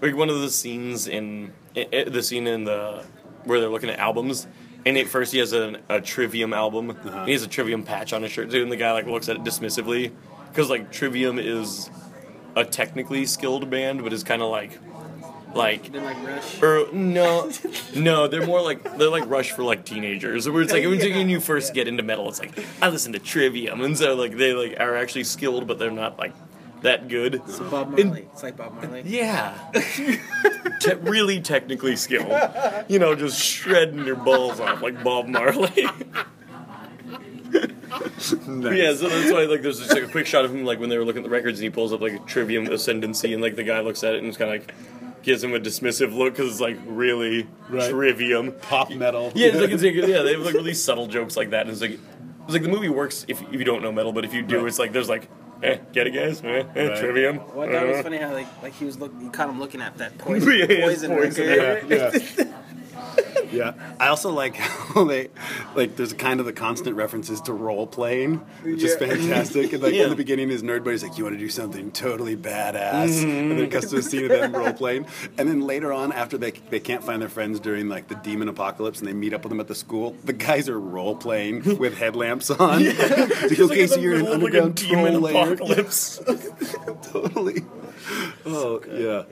[0.00, 3.04] like one of the scenes in i i the scene in the
[3.44, 4.46] where they're looking at albums.
[4.86, 6.90] And at first, he has an, a Trivium album.
[6.90, 7.24] Uh-huh.
[7.26, 9.36] He has a Trivium patch on his shirt too, and the guy like looks at
[9.36, 10.10] it dismissively
[10.48, 11.90] because like Trivium is
[12.56, 14.78] a technically skilled band, but is kind of like
[15.54, 16.62] like They're like Rush.
[16.62, 17.50] or no,
[17.94, 20.48] no, they're more like they're like Rush for like teenagers.
[20.48, 23.18] Where it's like when when you first get into metal, it's like I listen to
[23.18, 26.32] Trivium, and so like they like are actually skilled, but they're not like
[26.82, 27.42] that good.
[27.48, 28.28] So Bob And- Marley.
[28.32, 29.02] It's like Bob Marley.
[29.06, 29.56] Yeah,
[30.80, 32.32] Te- really technically skilled.
[32.88, 35.86] You know, just shredding your balls off like Bob Marley.
[37.52, 40.88] Yeah, so that's why like there's just like a quick shot of him like when
[40.88, 43.42] they were looking at the records and he pulls up like a Trivium Ascendancy and
[43.42, 44.74] like the guy looks at it and it's kind of like
[45.22, 47.90] gives him a dismissive look because it's like really Right.
[47.90, 48.52] Trivium.
[48.52, 49.32] Pop metal.
[49.34, 51.62] Yeah, it's like, it's like yeah, they have like really subtle jokes like that.
[51.62, 51.92] And it's like
[52.44, 54.58] it's like the movie works if, if you don't know metal, but if you do,
[54.58, 54.68] Right.
[54.68, 55.28] it's like there's like
[55.62, 56.98] eh, get it guys, eh, eh, Right.
[56.98, 57.36] Trivium.
[57.54, 59.12] Well, I thought it was Uh, funny how like like he was look.
[59.20, 60.48] You caught him looking at that poison.
[60.58, 62.49] Yeah, yeah, poison, poison, record.
[63.52, 63.74] Yeah, yeah.
[63.76, 65.28] Yeah, I also like how they
[65.74, 65.96] like.
[65.96, 69.72] There's kind of the constant references to role playing, which is fantastic.
[69.72, 70.04] And like Yeah.
[70.04, 73.28] in the beginning, his nerd buddy's like, "You want to do something totally badass," Mm-hmm.
[73.30, 75.06] and then it cuts to a scene of them role playing.
[75.38, 78.48] And then later on, after they they can't find their friends during like the demon
[78.48, 81.78] apocalypse, and they meet up with them at the school, the guys are role playing
[81.78, 82.82] with headlamps on.
[82.82, 82.98] It's
[83.50, 86.20] like, okay, like so you're in an of, like, underground demon apocalypse.
[87.02, 87.64] totally.
[88.46, 89.24] Oh yeah,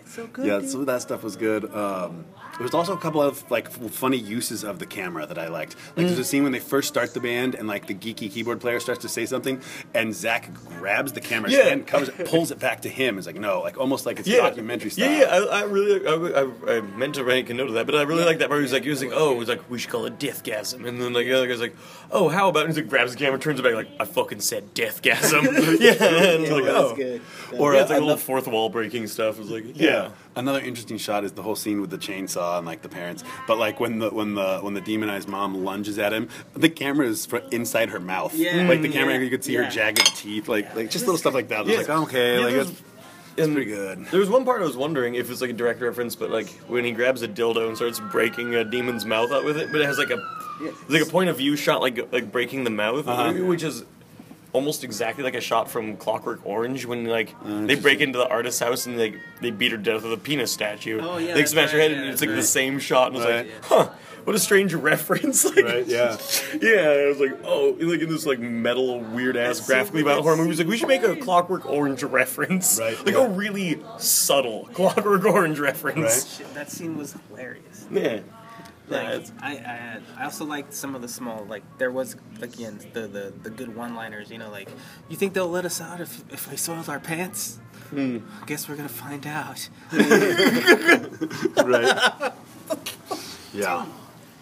[0.44, 0.60] yeah.
[0.66, 1.72] Some of that stuff was good.
[1.74, 2.26] Um,
[2.58, 5.76] there's also a couple of like funny uses of the camera that I liked.
[5.96, 6.26] Like there's a mm.
[6.26, 9.08] scene when they first start the band and like the geeky keyboard player starts to
[9.08, 9.60] say something,
[9.94, 11.62] and Zach grabs the camera Yeah.
[11.62, 13.18] stand, covers it, pulls it back to him.
[13.18, 15.10] It's like no, like almost like it's documentary style.
[15.10, 15.46] Yeah, yeah.
[15.50, 18.02] I, I really, I, I, I meant to make a note of that, but I
[18.02, 18.58] really like that part.
[18.58, 20.86] He was like, he was like, oh, it was like we should call it deathgasm,
[20.86, 21.76] and then like the other guy's like,
[22.10, 22.66] oh, how about?
[22.66, 25.44] And he like grabs the camera, turns it back, like I fucking said deathgasm.
[25.80, 27.20] yeah, and it's like, That's oh, good.
[27.58, 29.36] Or yeah, it's like a little fourth wall breaking stuff.
[29.36, 30.10] It was like, yeah.
[30.38, 30.42] Yeah.
[30.42, 33.24] Another interesting shot is the whole scene with the chainsaw and like the parents.
[33.46, 37.06] But like when the when the when the demonized mom lunges at him, the camera
[37.06, 38.34] is fr- inside her mouth.
[38.34, 38.66] Yeah.
[38.68, 39.20] Like the camera, Yeah.
[39.20, 39.64] you could see Yeah.
[39.64, 40.48] her jagged teeth.
[40.48, 41.58] Like like just little stuff like that.
[41.60, 41.78] I was Yeah.
[41.78, 42.82] like, okay, Yeah, like it's,
[43.36, 44.06] it's pretty good.
[44.10, 46.48] There was one part I was wondering if it's like a direct reference, but like
[46.68, 49.80] when he grabs a dildo and starts breaking a demon's mouth out with it, but
[49.80, 50.18] it has like a
[50.60, 53.32] it's like a point of view shot, like like breaking the mouth, Uh-huh.
[53.44, 53.84] which is
[54.52, 58.28] almost exactly like a shot from Clockwork Orange when like Uh, they break into the
[58.28, 61.00] artist's house and like they beat her to death with a penis statue.
[61.02, 63.08] Oh, yeah, they that's smash her head yeah, and it's that's like the same shot,
[63.12, 63.46] and I was Right.
[63.46, 63.90] like, huh.
[64.24, 65.42] What a strange reference!
[65.46, 66.18] Like, Right, yeah.
[66.60, 66.90] yeah.
[66.90, 70.54] I was like, oh, like in this like metal, weird ass, graphically violent horror movie.
[70.54, 73.24] Like, we should make a Clockwork Orange reference, Right, Like yeah.
[73.24, 75.98] a really subtle Clockwork Orange reference.
[75.98, 76.26] Right.
[76.46, 77.86] Shit, that scene was hilarious.
[77.90, 78.20] Yeah.
[78.90, 82.78] Like, Yeah, I, I I also liked some of the small like there was again
[82.92, 84.68] the the, the good one liners you know like
[85.08, 87.58] you think they'll let us out if if we soiled our pants
[87.90, 88.18] Hmm.
[88.46, 89.68] guess we're gonna find out
[91.64, 92.32] right.
[93.54, 93.86] Yeah.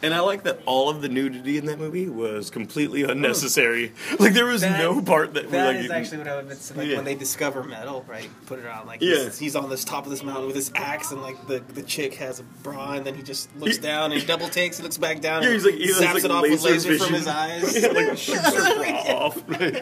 [0.07, 3.11] And I like that all of the nudity in that movie was completely hmm.
[3.11, 3.93] unnecessary.
[4.19, 6.75] Like there was That- no part that, that like is actually what I would say
[6.75, 6.97] like Yeah.
[6.97, 9.25] when they discover metal right put it on like Yeah.
[9.25, 11.83] he's, he's on this top of this mountain with his axe and like the the
[11.83, 14.83] chick has a bra and then he just looks down and he double takes he
[14.83, 16.91] looks back down Yeah, and he's like he has, zaps like, it off with laser
[16.91, 17.07] vision.
[17.07, 19.43] from his eyes yeah, like shoots her bra off.
[19.49, 19.75] Right.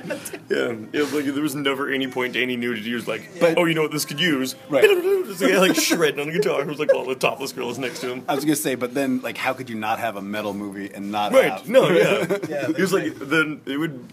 [0.50, 2.88] Yeah, it was like there was never any point to any nudity.
[2.88, 4.56] He was like, But- oh, you know what this could use?
[4.68, 4.84] Right.
[4.84, 6.62] It's like, like shredding on the guitar.
[6.62, 8.24] It was like while the topless girl is next to him.
[8.28, 10.90] I was gonna say, but then like, how could you not have a metal movie
[10.92, 11.52] and not Right.
[11.52, 11.68] have?
[11.68, 11.88] No.
[11.90, 12.26] Yeah.
[12.48, 14.08] Yeah, It was like then it would.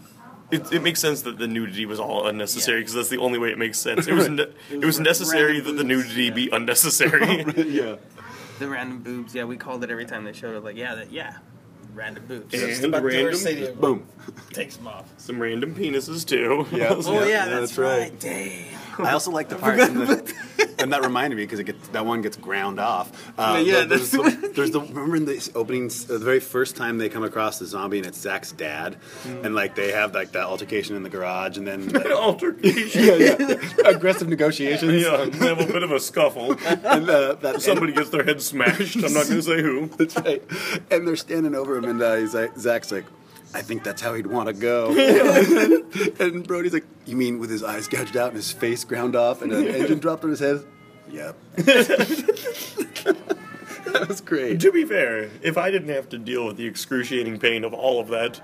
[0.52, 3.52] It, it makes sense that the nudity was all unnecessary because that's the only way
[3.52, 4.08] it makes sense.
[4.08, 7.44] It was ne- it was necessary that the nudity boobs, be unnecessary.
[7.56, 7.96] yeah.
[8.60, 11.12] the random boobs yeah we called it every time they showed it like yeah that
[11.12, 11.38] yeah
[11.96, 14.06] random boobs And Just about random- worst Boom.
[14.52, 16.68] takes them off Some random penises too.
[16.72, 16.94] Yeah.
[16.96, 18.18] oh yeah, that's, right.
[18.20, 18.76] Damn.
[19.00, 20.34] I also like the part, in the,
[20.82, 23.12] and that reminded me because it gets that one gets ground off.
[23.38, 26.40] Uh, Yeah, the- there's, that's the, there's the remember in the opening, uh, the very
[26.40, 28.98] first time they come across the zombie and it's Zach's dad,
[29.44, 33.04] and like they have like that altercation in the garage, and then like, Altercation.
[33.04, 33.56] yeah, yeah,
[33.86, 35.02] aggressive negotiations.
[35.04, 36.56] Yeah, they have a bit of a scuffle.
[36.92, 38.96] And uh, that Somebody gets their head smashed.
[38.98, 39.88] I'm not going to say who.
[39.88, 40.42] That's right.
[40.90, 43.06] And they're standing over him, and uh, he's like, Zach's like,
[43.54, 44.90] I think that's how he'd want to go.
[46.20, 49.42] and Brody's like, You mean with his eyes gouged out and his face ground off
[49.42, 50.64] and an engine dropped on his head?
[51.10, 51.36] Yep.
[51.56, 53.26] that
[54.08, 54.60] was great.
[54.62, 58.00] To be fair, if I didn't have to deal with the excruciating pain of all
[58.00, 58.42] of that,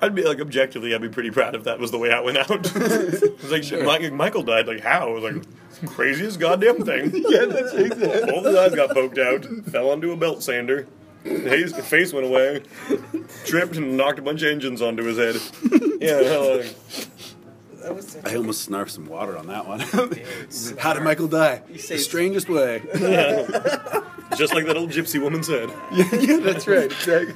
[0.00, 2.38] I'd be like objectively, I'd be pretty proud if that was the way I went
[2.38, 2.50] out.
[2.74, 4.66] it's like Mi- Michael died.
[4.66, 5.08] Like how?
[5.08, 5.42] I was like
[5.86, 7.10] craziest goddamn thing.
[7.28, 8.32] yeah, that's exactly.
[8.32, 9.44] Both his eyes got poked out.
[9.66, 10.86] Fell onto a belt sander.
[11.24, 12.62] His face went away.
[13.44, 15.36] Tripped and knocked a bunch of engines onto his head.
[16.00, 16.76] Yeah, like,
[17.82, 19.80] That was I almost snarfed some water on that one.
[20.78, 21.62] How did Michael die?
[21.68, 22.82] the strangest way.
[24.36, 25.70] just like that old gypsy woman said.
[25.92, 26.90] yeah, that's right.
[26.90, 27.34] Exactly.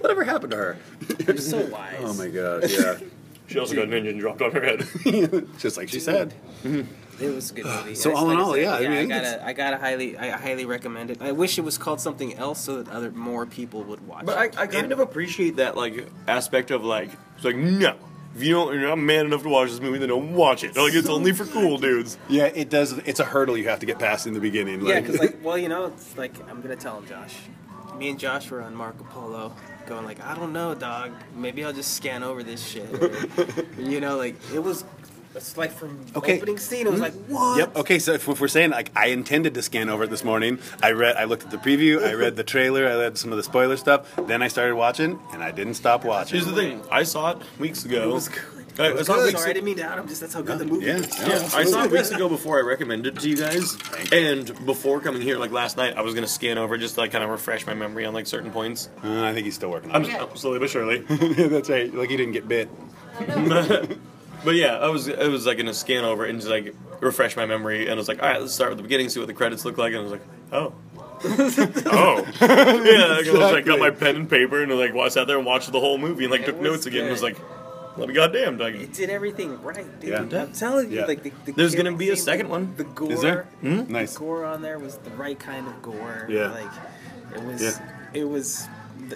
[0.00, 0.78] Whatever happened to her?
[1.26, 1.96] You're so wise.
[2.00, 2.98] Oh my god, yeah.
[3.46, 4.86] She also got an engine dropped on her head.
[5.58, 6.34] Just like she said.
[6.64, 7.22] Mm-hmm.
[7.22, 7.94] It was a good movie.
[7.94, 9.46] So I- all in like I all, said, yeah, I mean, I I think gotta,
[9.46, 11.22] I gotta highly, I highly recommend it.
[11.22, 14.24] I wish it was called something else so that other more people would watch.
[14.24, 14.26] It.
[14.26, 14.62] But I.
[14.62, 17.96] I kind of appreciate that like aspect of like it's like no.
[18.34, 20.76] If you don't, you're not man enough to watch this movie, then don't watch it.
[20.76, 22.18] Like it's only for cool dudes.
[22.28, 22.92] Yeah, it does.
[22.98, 24.84] It's a hurdle you have to get past in the beginning.
[24.84, 27.34] Yeah, because like, well, you know, it's like I'm gonna tell him, Josh.
[27.98, 29.52] Me and Josh were on Marco Polo,
[29.86, 31.12] going like, I don't know, dog.
[31.34, 32.88] Maybe I'll just scan over this shit.
[33.78, 34.84] you know, like it was.
[35.34, 36.38] It's like from Okay.
[36.38, 36.86] opening scene.
[36.86, 37.04] It was hmm?
[37.04, 37.58] like, what?
[37.58, 37.76] Yep.
[37.76, 37.98] Okay.
[37.98, 40.92] So if, if we're saying like I intended to scan over it this morning, I
[40.92, 43.42] read, I looked at the preview, I read the trailer, I read some of the
[43.42, 44.16] spoiler stuff.
[44.16, 46.40] Then I started watching, and I didn't stop watching.
[46.40, 48.10] Here's the thing: I saw it weeks ago.
[48.10, 48.55] It was good.
[48.78, 50.06] I, I saw it weeks Sorry, I didn't mean to out him.
[50.08, 50.96] Just that's how good the movie Yeah.
[50.96, 51.18] is.
[51.20, 51.48] yeah.
[51.58, 53.76] I saw it weeks ago before I recommended it to you guys,
[54.12, 57.12] and before coming here, like last night, I was gonna scan over just to like
[57.12, 58.88] kind of refresh my memory on like certain points.
[59.02, 60.18] Uh, I think he's still working on I'm it.
[60.18, 60.98] just, slowly but surely.
[61.48, 61.92] that's right.
[61.94, 62.68] Like he didn't get bit.
[64.44, 67.46] But yeah, I was I was like gonna scan over and just like refresh my
[67.46, 69.34] memory, and I was like, all right, let's start with the beginning, see what the
[69.34, 70.22] credits look like, and I was like,
[70.52, 70.72] oh.
[71.24, 73.06] oh, yeah!
[73.16, 75.36] Like, I was like, got my pen and paper, and like, well, I sat there
[75.38, 77.34] and watched the whole movie, and like, It took was notes again, and was good.
[77.38, 77.42] like,
[77.96, 80.10] "Let me goddamn!" Like, It did everything right, dude.
[80.10, 80.42] Yeah.
[80.42, 81.06] I'm telling you, Yeah.
[81.06, 82.74] like the, the There's gonna be a scene, second one.
[82.76, 83.44] The gore, Is there?
[83.60, 83.84] Hmm?
[83.92, 84.14] Nice.
[84.14, 86.26] the gore on there was the right kind of gore.
[86.28, 86.50] Yeah.
[86.52, 86.70] like
[87.34, 87.62] it was.
[87.62, 87.78] Yeah.
[88.14, 88.68] It was.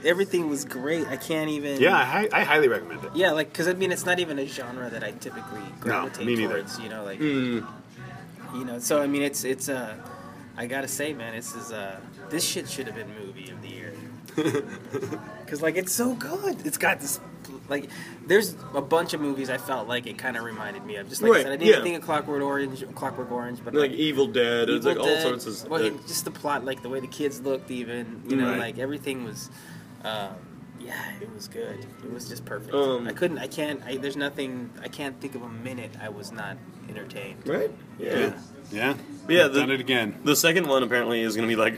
[0.04, 1.06] Everything was great.
[1.08, 1.80] I can't even.
[1.80, 3.10] Yeah, I, I highly recommend it.
[3.14, 6.36] Yeah, like because I mean, it's not even a genre that I typically gravitate me
[6.36, 6.58] neither.
[6.58, 6.78] towards.
[6.78, 7.66] You know, like mm,
[8.54, 8.78] you know.
[8.78, 9.96] So I mean, it's it's uh,
[10.56, 13.68] I gotta say, man, this is uh, this shit should have been movie of the
[13.68, 13.92] year.
[15.44, 16.64] Because like it's so good.
[16.64, 17.18] It's got this
[17.68, 17.88] like
[18.26, 21.08] there's a bunch of movies I felt like it kind of reminded me of.
[21.08, 21.82] Just like I said, I didn't yeah.
[21.82, 25.46] think of Clockwork Orange, Clockwork Orange, but like Evil Dead, it's Evil like all sorts
[25.64, 25.70] of.
[25.70, 28.58] well, it- just the plot, like the way the kids looked, even you know, Right.
[28.58, 29.50] like everything was.
[30.04, 30.34] Um,
[30.80, 31.86] yeah, it was good.
[32.02, 32.72] It was just perfect.
[32.74, 33.38] Um, I couldn't.
[33.38, 33.82] I can't.
[33.84, 34.70] I, there's nothing.
[34.82, 36.56] I can't think of a minute I was not
[36.88, 37.46] entertained.
[37.46, 37.70] right?
[37.98, 38.32] Yeah.
[38.72, 38.94] Yeah.
[39.28, 40.18] Yeah, I've the- done it again.
[40.24, 41.74] The second one apparently is gonna be like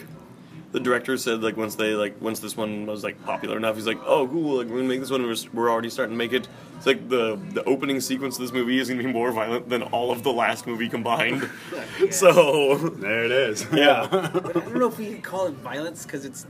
[0.73, 3.87] the director said like once they like once this one was like popular enough, he's
[3.87, 5.23] like, oh cool, like we're gonna make this one.
[5.23, 6.49] We're, we're already starting to make it.
[6.77, 9.83] It's like the the opening sequence of this movie is gonna be more violent than
[9.83, 11.49] all of the last movie combined.
[12.11, 13.67] So There it is.
[13.73, 16.47] yeah, But I don't know if we can call it violence because it's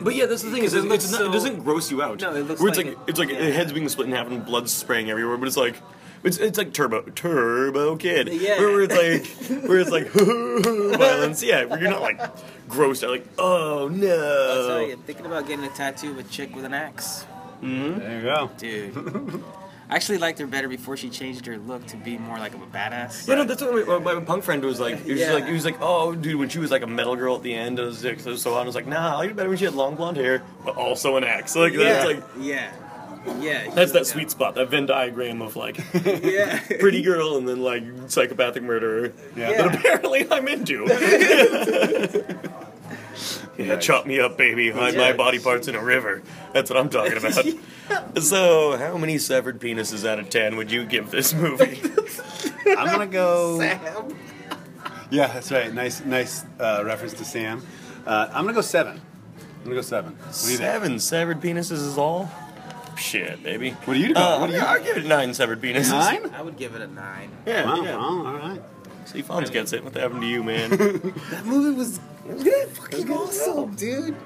[0.00, 1.90] but yeah, that's the thing is Because it, it it's looks not, it doesn't gross
[1.90, 2.20] you out.
[2.20, 3.38] No, it looks Where it's like like it- it's like yeah.
[3.50, 5.76] head's being split in half and blood spraying everywhere, but it's like.
[6.24, 8.58] It's, it's like Turbo Turbo Kid, Yeah.
[8.60, 8.94] where it's
[9.50, 10.06] like where it's like
[10.98, 11.42] violence.
[11.42, 12.18] Yeah, where you're not like
[12.68, 14.08] grossed out, like oh no.
[14.62, 17.26] I'll tell you, thinking about getting a tattoo of a chick with an axe,
[17.62, 17.98] mm-hmm.
[17.98, 18.50] There you go.
[18.58, 19.44] dude.
[19.90, 22.62] I actually liked her better before she changed her look to be more like of
[22.62, 23.28] a badass.
[23.28, 25.02] Yeah, no, that's what my, my punk friend was like.
[25.04, 25.34] He was Yeah.
[25.34, 27.54] like, he was like, oh, dude, when she was like a metal girl at the
[27.54, 28.62] end, it was, like, so, so on.
[28.62, 30.76] I was like, nah, I liked it better when she had long blonde hair, but
[30.76, 31.54] also an axe.
[31.54, 32.72] Like yeah, that's like yeah,
[33.38, 33.70] yeah.
[33.70, 37.82] that's that sweet spot, that Venn diagram of like Yeah, pretty girl and then like
[38.08, 39.12] psychopathic murderer.
[39.36, 39.50] Yeah.
[39.50, 39.62] Yeah.
[39.62, 40.84] That apparently I'm into.
[43.58, 44.70] yeah, chop me up, baby.
[44.70, 46.22] Hide my body parts in a river.
[46.52, 48.22] That's what I'm talking about.
[48.22, 51.80] So, how many severed penises out of ten would you give this movie?
[52.66, 53.58] I'm gonna go.
[53.58, 54.16] Sam.
[55.10, 55.72] Yeah, that's right.
[55.72, 57.64] Nice, nice uh, reference to Sam.
[58.06, 59.00] Uh, I'm gonna go seven.
[59.58, 60.16] I'm gonna go seven.
[60.16, 60.58] What do you think?
[60.58, 62.30] Seven severed penises is all?
[62.96, 63.70] Shit, baby.
[63.70, 64.20] What do you go?
[64.20, 64.60] Uh, what do you?
[64.60, 65.90] I'll give it nine severed penises.
[65.90, 66.30] Nine?
[66.34, 67.30] I would give it a nine.
[67.46, 67.76] Yeah, Wow.
[67.82, 67.96] yeah.
[67.96, 68.62] well, all right.
[69.06, 69.84] See, Fonz gets it.
[69.84, 70.70] What happened to you, man?
[71.30, 72.00] That movie was
[72.72, 74.16] fucking awesome, dude.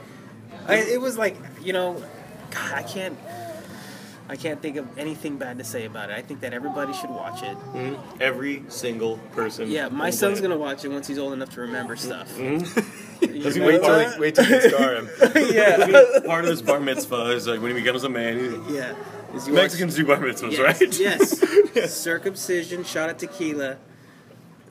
[0.66, 2.02] I, it was like you know,
[2.50, 3.18] God, I can't.
[4.30, 6.16] I can't think of anything bad to say about it.
[6.16, 7.56] I think that everybody should watch it.
[7.56, 8.20] Mm-hmm.
[8.20, 9.70] Every single person.
[9.70, 12.64] Yeah, my son's gonna watch it once he's old enough to remember mm-hmm.
[12.64, 13.08] stuff.
[13.20, 15.08] Does he wait till he, wait till he scar him?
[15.52, 18.64] yeah, Part of his bar mitzvah is like when he becomes a man.
[18.68, 18.94] Yeah.
[19.30, 20.98] He watch- Mexicans do bar mitzvahs, yes, right?
[20.98, 21.92] Yes.
[21.94, 23.78] Circumcision, shot at tequila,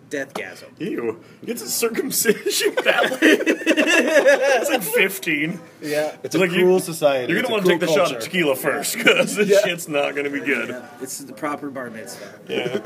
[0.09, 0.79] deathgasm.
[0.79, 1.19] Ew.
[1.43, 3.41] It's a circumcision that late.
[3.45, 5.59] it's like 15.
[5.81, 6.15] Yeah.
[6.23, 7.33] It's a Like you- cruel society.
[7.33, 9.59] You're going to want to take cruel the shot of tequila first because this Yeah.
[9.63, 10.69] shit's not going to be good.
[10.69, 10.87] yeah.
[11.01, 12.39] It's the proper bar mitzvah.
[12.47, 12.79] Yeah.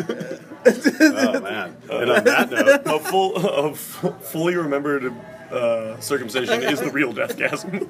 [0.65, 1.78] Oh man.
[1.89, 5.13] And on that note, a full, a f- fully remembered
[5.51, 7.88] uh, circumcision is the real deathgasm.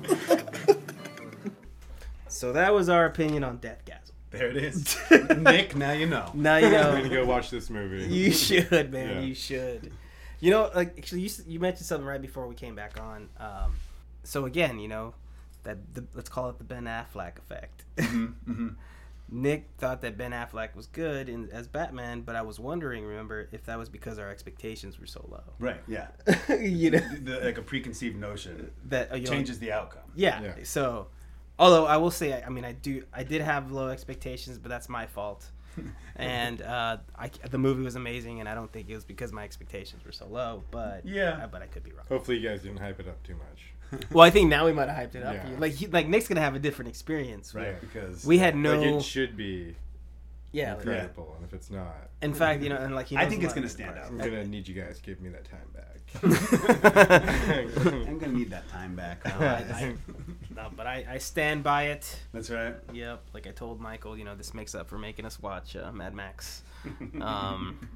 [2.27, 4.00] So that was our opinion on Deathgasm.
[4.31, 4.97] There it is.
[5.37, 6.31] Nick, now you know.
[6.33, 6.91] Now you I'm know.
[6.95, 8.05] gonna go watch this movie.
[8.13, 9.09] You should, man.
[9.17, 9.21] Yeah.
[9.21, 9.91] You should.
[10.39, 13.29] You know, like actually, you, you mentioned something right before we came back on.
[13.39, 13.75] Um,
[14.23, 15.13] so again, you know,
[15.63, 17.83] that the, let's call it the Ben Affleck effect.
[17.97, 18.69] Mm-hmm,
[19.33, 23.47] Nick thought that Ben Affleck was good in, as Batman, but I was wondering, remember,
[23.51, 25.43] if that was because our expectations were so low.
[25.59, 25.81] Right.
[25.87, 26.07] Yeah.
[26.49, 30.01] you know, The, like a preconceived notion that uh, you know, changes the outcome.
[30.15, 30.41] Yeah.
[30.41, 30.53] Yeah.
[30.63, 31.07] So,
[31.61, 34.69] although I will say, I, I mean, I do, I did have low expectations, but
[34.69, 35.45] that's my fault.
[36.17, 39.43] and uh, I, the movie was amazing, and I don't think it was because my
[39.45, 40.63] expectations were so low.
[40.71, 41.47] But Yeah.
[41.49, 42.05] but I could be wrong.
[42.09, 44.01] Hopefully, you guys didn't hype it up too much.
[44.11, 45.33] Well, I think now we might have hyped it up.
[45.33, 45.43] Yeah.
[45.43, 45.57] for you.
[45.57, 47.53] Like, he, like Nick's gonna have a different experience.
[47.53, 47.63] Right.
[47.73, 48.79] where Because We had no.
[48.79, 49.75] Like it should be
[50.53, 50.71] yeah.
[50.75, 53.43] like- incredible, and if it's not, In fact, you know, and like he I think
[53.43, 54.07] it's gonna stand out.
[54.07, 55.87] I'm gonna need you guys give me that time back.
[58.07, 59.23] I'm gonna need that time back.
[59.25, 59.95] No, I, I,
[60.55, 62.19] no, but I, I stand by it.
[62.33, 62.75] That's right.
[62.93, 65.91] Yep, like I told Michael, you know, this makes up for making us watch uh,
[65.91, 66.63] Mad Max.
[67.21, 67.87] Um,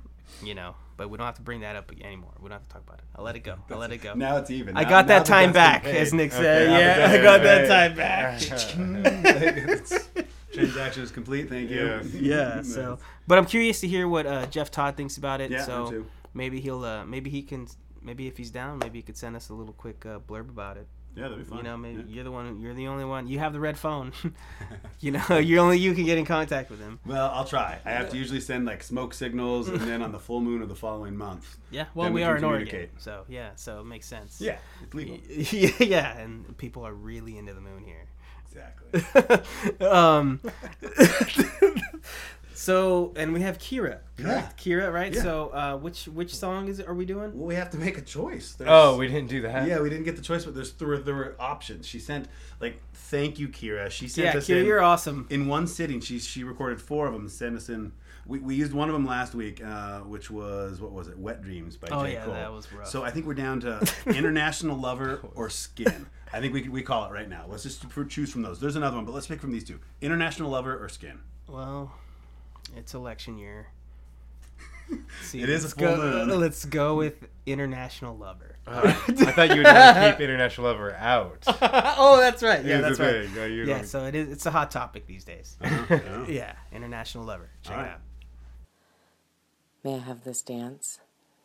[0.43, 2.31] you know, but we don't have to bring that up anymore.
[2.39, 3.05] We don't have to talk about it.
[3.15, 3.55] I'll let it go.
[3.69, 4.13] I'll let it go.
[4.13, 4.75] Now it's even.
[4.77, 6.67] I Now- got that time back, as Nick said.
[6.67, 8.41] the yeah, I got that time back.
[10.53, 11.49] Transaction is complete.
[11.49, 11.85] Thank you.
[11.85, 12.13] Yes.
[12.13, 12.61] yeah.
[12.61, 15.51] So, but I'm curious to hear what uh, Geoff Todd thinks about it.
[15.51, 16.05] Yeah, me so too.
[16.33, 17.67] maybe he'll, uh, maybe he can,
[18.01, 20.77] maybe if he's down, maybe he could send us a little quick uh, blurb about
[20.77, 20.87] it.
[21.16, 21.59] Yeah, that'd be fun.
[21.59, 22.16] You know, maybe Yeah.
[22.16, 22.59] you're the one.
[22.59, 23.28] You're the only one.
[23.28, 24.11] You have the red phone.
[24.99, 26.99] you know, you only you can get in contact with him.
[27.05, 27.80] Well, I'll try.
[27.86, 30.70] I have to usually send like smoke signals, and then on the full moon of
[30.70, 31.57] the following month.
[31.72, 31.86] Yeah.
[31.93, 33.51] Well, we, we are in Oregon, so yeah.
[33.55, 34.41] So it makes sense.
[34.41, 35.18] Yeah, it's legal.
[35.30, 38.07] yeah, yeah, and people are really into the moon here.
[38.51, 39.86] Exactly.
[39.88, 40.39] um,
[42.55, 44.63] so and we have Keira, correct?
[44.63, 45.13] Keira, right?
[45.13, 45.21] Yeah.
[45.23, 46.87] So uh, which which song is it?
[46.87, 47.37] Are we doing?
[47.37, 48.53] Well, we have to make a choice.
[48.53, 49.67] There's- oh, we didn't do that.
[49.67, 51.85] Yeah, we didn't get the choice, but there's there were, there were options.
[51.85, 52.27] She sent
[52.59, 53.89] like, thank you, Keira.
[53.91, 55.27] She sent Yeah, us Keira, in, you're awesome.
[55.29, 55.99] in one sitting.
[55.99, 57.23] She she recorded four of them.
[57.23, 57.91] and Sent us in.
[58.27, 61.17] We, we used one of them last week, uh, which was what was it?
[61.19, 62.33] Wet Dreams by Oh, J yeah, Cole.
[62.33, 62.87] that was rough.
[62.87, 66.07] So I think we're down to International Lover or Skin.
[66.33, 67.45] I think we we call it right now.
[67.47, 68.59] Let's just choose from those.
[68.59, 71.19] There's another one, but let's pick from these two: International Lover or Skin.
[71.47, 71.91] Well,
[72.76, 73.67] it's election year.
[75.21, 76.39] See, It is a let's full go, moon.
[76.39, 78.57] Let's go with international lover.
[78.67, 81.43] Uh, I thought you would want to keep International Lover out.
[81.47, 82.65] oh, that's right.
[82.65, 83.30] Yeah, that's right.
[83.30, 84.30] thing, you Yeah, don't- so it is.
[84.30, 85.55] It's a hot topic these days.
[85.61, 86.26] Yeah.
[86.28, 87.49] yeah, international lover.
[87.61, 87.91] Check All it right.
[87.93, 87.99] out.
[89.84, 90.99] May I have this dance?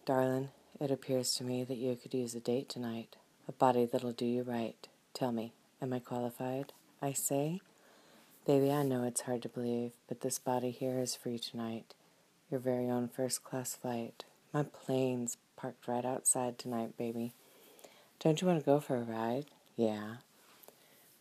[0.07, 0.49] darling?
[0.81, 3.17] it appears to me that you could use a date tonight.
[3.47, 4.89] A body that'll do you right.
[5.13, 5.53] Tell me,
[5.83, 6.73] am I qualified?
[7.03, 7.61] I say?
[8.47, 11.93] Baby, I know it's hard to believe, but this body here is free tonight.
[12.51, 14.25] Your very own first class flight.
[14.53, 17.35] My plane's parked right outside tonight, baby.
[18.19, 19.47] Don't you want to go for a ride?
[19.77, 20.17] Yeah.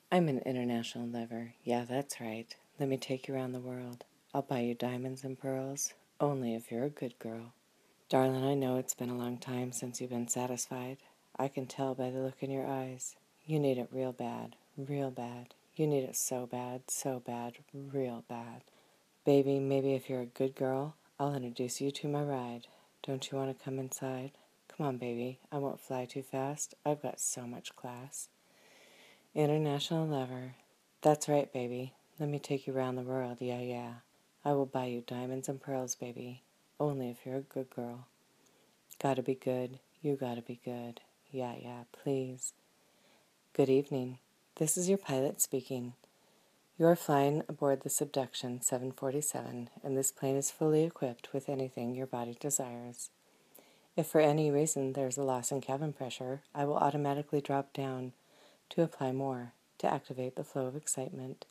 [0.09, 1.53] I'm an international lover.
[1.63, 2.55] Yeah, that's right.
[2.80, 4.05] Let me take you around the world.
[4.34, 7.53] I'll buy you diamonds and pearls, only if you're a good girl.
[8.07, 10.97] Darling, I know it's been a long time since you've been satisfied.
[11.38, 13.17] I can tell by the look in your eyes.
[13.45, 15.53] You need it real bad, real bad.
[15.80, 18.63] You need it so bad, so bad, real bad.
[19.23, 22.67] Baby, maybe if you're a good girl, I'll introduce you to my ride.
[23.01, 24.32] Don't you want to come inside?
[24.67, 25.39] Come on, baby.
[25.53, 26.75] I won't fly too fast.
[26.86, 28.27] I've got so much class.
[29.34, 30.55] International lover.
[31.01, 31.93] That's right, baby.
[32.19, 33.38] Let me take you round the world.
[33.39, 33.93] Yeah, yeah.
[34.43, 36.43] I will buy you diamonds and pearls, baby.
[36.77, 38.05] Only if you're a good girl.
[39.01, 39.80] Gotta be good.
[40.01, 40.99] You gotta be good.
[41.32, 42.51] Yeah, yeah, please.
[43.53, 44.17] Good evening.
[44.60, 45.93] This is your pilot speaking.
[46.78, 51.95] You are flying aboard the Seduction 747, and this plane is fully equipped with anything
[51.95, 53.10] your body desires.
[53.95, 57.72] If for any reason there is a loss in cabin pressure, I will automatically drop
[57.72, 58.12] down
[58.72, 61.45] to apply more to activate the flow of excitement.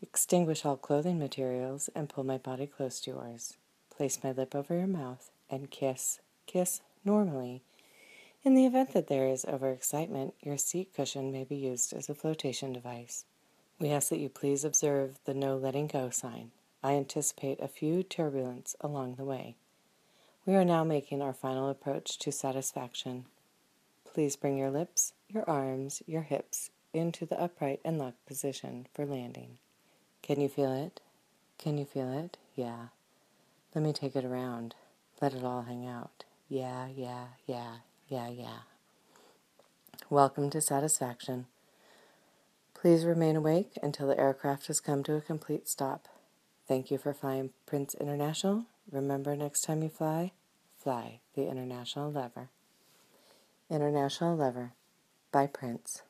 [0.00, 3.56] Extinguish all clothing materials and pull my body close to yours.
[3.90, 7.62] Place my lip over your mouth and kiss, kiss normally.
[8.46, 12.14] In the event that there is overexcitement, your seat cushion may be used as a
[12.14, 13.24] flotation device.
[13.80, 16.52] We ask that you please observe the no letting go sign.
[16.80, 19.56] I anticipate a few turbulence along the way.
[20.46, 23.24] We are now making our final approach to satisfaction.
[24.04, 29.04] Please bring your lips, your arms, your hips into the upright and locked position for
[29.04, 29.58] landing.
[30.22, 31.00] Can you feel it?
[31.58, 32.36] Can you feel it?
[32.54, 32.90] Yeah.
[33.74, 34.76] Let me take it around.
[35.20, 36.22] Let it all hang out.
[36.48, 37.78] Yeah, yeah, yeah,
[38.08, 38.58] yeah, yeah.
[40.08, 41.46] Welcome to satisfaction.
[42.74, 46.08] Please remain awake until the aircraft has come to a complete stop.
[46.68, 48.64] Thank you for flying Prince International.
[48.90, 50.32] Remember, next time you fly,
[50.78, 52.50] fly the International Lover.
[53.70, 54.72] International Lover
[55.32, 56.02] by Prince.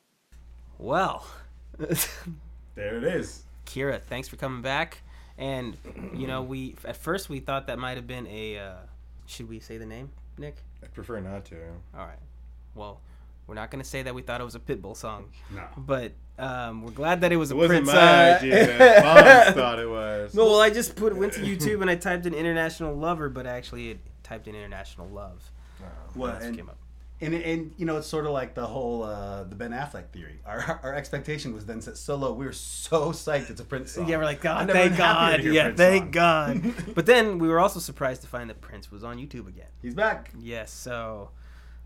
[0.79, 1.27] Well,
[2.77, 3.43] There it is.
[3.65, 5.03] Keira, thanks for coming back.
[5.39, 5.77] And
[6.15, 8.59] you know, we at first we thought that might have been a.
[8.59, 8.75] Uh,
[9.27, 10.57] should we say the name, Nick?
[10.87, 11.57] I prefer not to.
[11.97, 12.19] All right.
[12.75, 13.01] Well,
[13.47, 15.31] we're not gonna say that we thought it was a Pitbull song.
[15.55, 15.65] No.
[15.77, 17.97] But um, we're glad that it was It a wasn't Prince.
[17.97, 18.67] my uh, idea.
[19.03, 20.35] Fonz thought it was.
[20.35, 23.47] No, well, I just put went to YouTube and I typed in international lover, but
[23.47, 25.51] actually it typed in international love.
[26.15, 26.79] Well, That's and, came up.
[27.21, 30.41] And and you know it's sort of like the whole uh, the Ben Affleck theory.
[30.45, 32.33] Our our expectation was then set so low.
[32.33, 34.09] We were so psyched it's a Prince song.
[34.09, 35.43] Yeah, we're like, God, thank God.
[35.43, 36.61] Yeah, Prince thank song.
[36.63, 36.75] God.
[36.95, 39.69] but then we were also surprised to find that Prince was on YouTube again.
[39.83, 40.31] He's back.
[40.39, 41.31] Yes, so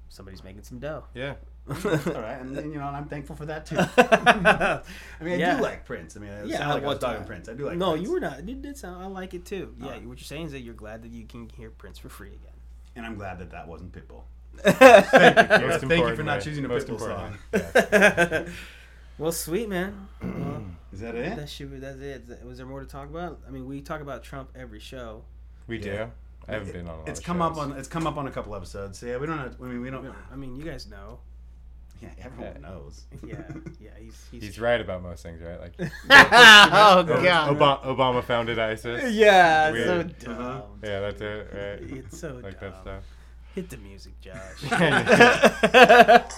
[0.08, 1.04] somebody's making some dough.
[1.14, 1.34] Yeah.
[1.70, 3.76] All right, and, and, you know, and I'm thankful for that too.
[3.96, 4.80] I
[5.20, 5.56] mean, I Yeah.
[5.56, 6.16] do like Prince.
[6.16, 7.48] I mean, it Yeah, sounded like I was talking uh, Prince.
[7.48, 7.78] I do like.
[7.78, 8.06] no, Prince.
[8.06, 8.48] you were not.
[8.48, 9.04] You did sound.
[9.04, 9.74] I like it too.
[9.78, 10.04] Yeah, Alright.
[10.06, 12.56] what you're saying is that you're glad that you can hear Prince for free again.
[12.96, 14.22] and I'm glad that that wasn't Pitbull.
[15.66, 16.44] Most Thank you for not way.
[16.44, 17.00] choosing a Most Pitbull
[17.52, 18.30] important song.
[18.32, 18.46] way.
[19.18, 20.08] Well, sweet man.
[20.22, 21.36] Well, Is that it?
[21.36, 22.24] that should be, that's it.
[22.42, 23.40] Was there more to talk about?
[23.46, 25.24] I mean, we talk about Trump every show.
[25.66, 25.82] We Yeah.
[26.06, 26.10] do.
[26.48, 26.94] I haven't been on.
[26.94, 27.72] A lot It's of come up on.
[27.72, 28.98] It's come up on a couple episodes.
[28.98, 29.36] So yeah, we don't.
[29.38, 30.10] Have, I mean, we don't.
[30.32, 31.18] I mean, you guys know.
[32.00, 33.02] Yeah, everyone knows.
[33.26, 33.42] Yeah,
[33.78, 33.90] yeah.
[33.98, 35.60] He's he's, He's right about most things, right?
[35.60, 39.12] Like oh Obama, Obama founded ISIS.
[39.12, 40.42] Yeah, We- so Uh-huh.
[40.60, 40.80] dumb.
[40.82, 41.50] Yeah, that's it.
[41.52, 41.98] Right.
[41.98, 42.42] It's so dumb.
[42.42, 42.70] like dumb.
[42.70, 43.04] that stuff.
[43.54, 44.62] Hit the music, Josh.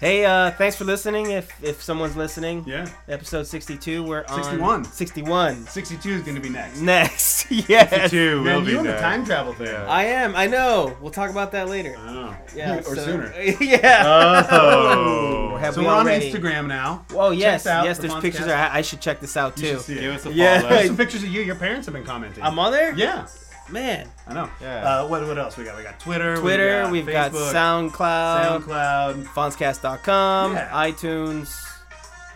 [0.00, 1.30] hey, uh, thanks for listening.
[1.30, 2.86] If if someone's listening, Yeah.
[3.08, 4.02] episode sixty-two.
[4.02, 4.84] We're on 61.
[4.84, 5.66] Sixty-one.
[5.66, 6.80] 62 is going to be next.
[6.82, 7.88] Next, yes.
[7.90, 9.02] 62 will Man, be you and the next.
[9.02, 9.68] time travel thing.
[9.68, 9.86] Yeah.
[9.88, 10.36] I am.
[10.36, 10.94] I know.
[11.00, 11.94] We'll talk about that later.
[11.98, 12.36] Oh.
[12.54, 13.32] Yeah, or so- sooner.
[13.60, 14.46] yeah.
[14.50, 15.56] Oh.
[15.56, 17.06] Have So we we're on Instagram now.
[17.14, 17.96] Oh yes, out yes.
[17.96, 18.20] the There's Fonzcast.
[18.22, 18.48] pictures.
[18.48, 19.68] I, I should check this out You too.
[19.76, 20.00] should see it.
[20.02, 20.60] Give us a Yeah.
[20.60, 20.74] follow.
[20.74, 21.40] There's some pictures of you.
[21.40, 22.44] Your parents have been commenting.
[22.44, 22.94] I'm on there.
[22.94, 23.26] Yeah,
[23.70, 24.08] Man.
[24.26, 24.50] I know.
[24.60, 24.84] Yeah.
[25.02, 25.76] Uh, what, what else we got?
[25.76, 26.36] We got Twitter.
[26.36, 26.84] Twitter.
[26.90, 30.68] We We've got, SoundCloud, SoundCloud, Fonzcast.com, Yeah.
[30.70, 31.50] iTunes.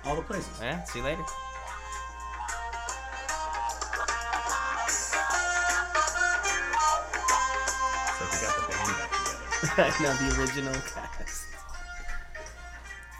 [0.04, 0.58] all the places.
[0.60, 0.82] Yeah.
[0.84, 1.22] See you later.
[6.88, 9.10] So we got the band back
[9.60, 10.02] together.
[10.02, 11.46] no, the original cast.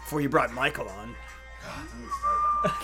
[0.03, 1.15] Before you brought Michael on.
[1.63, 2.71] God,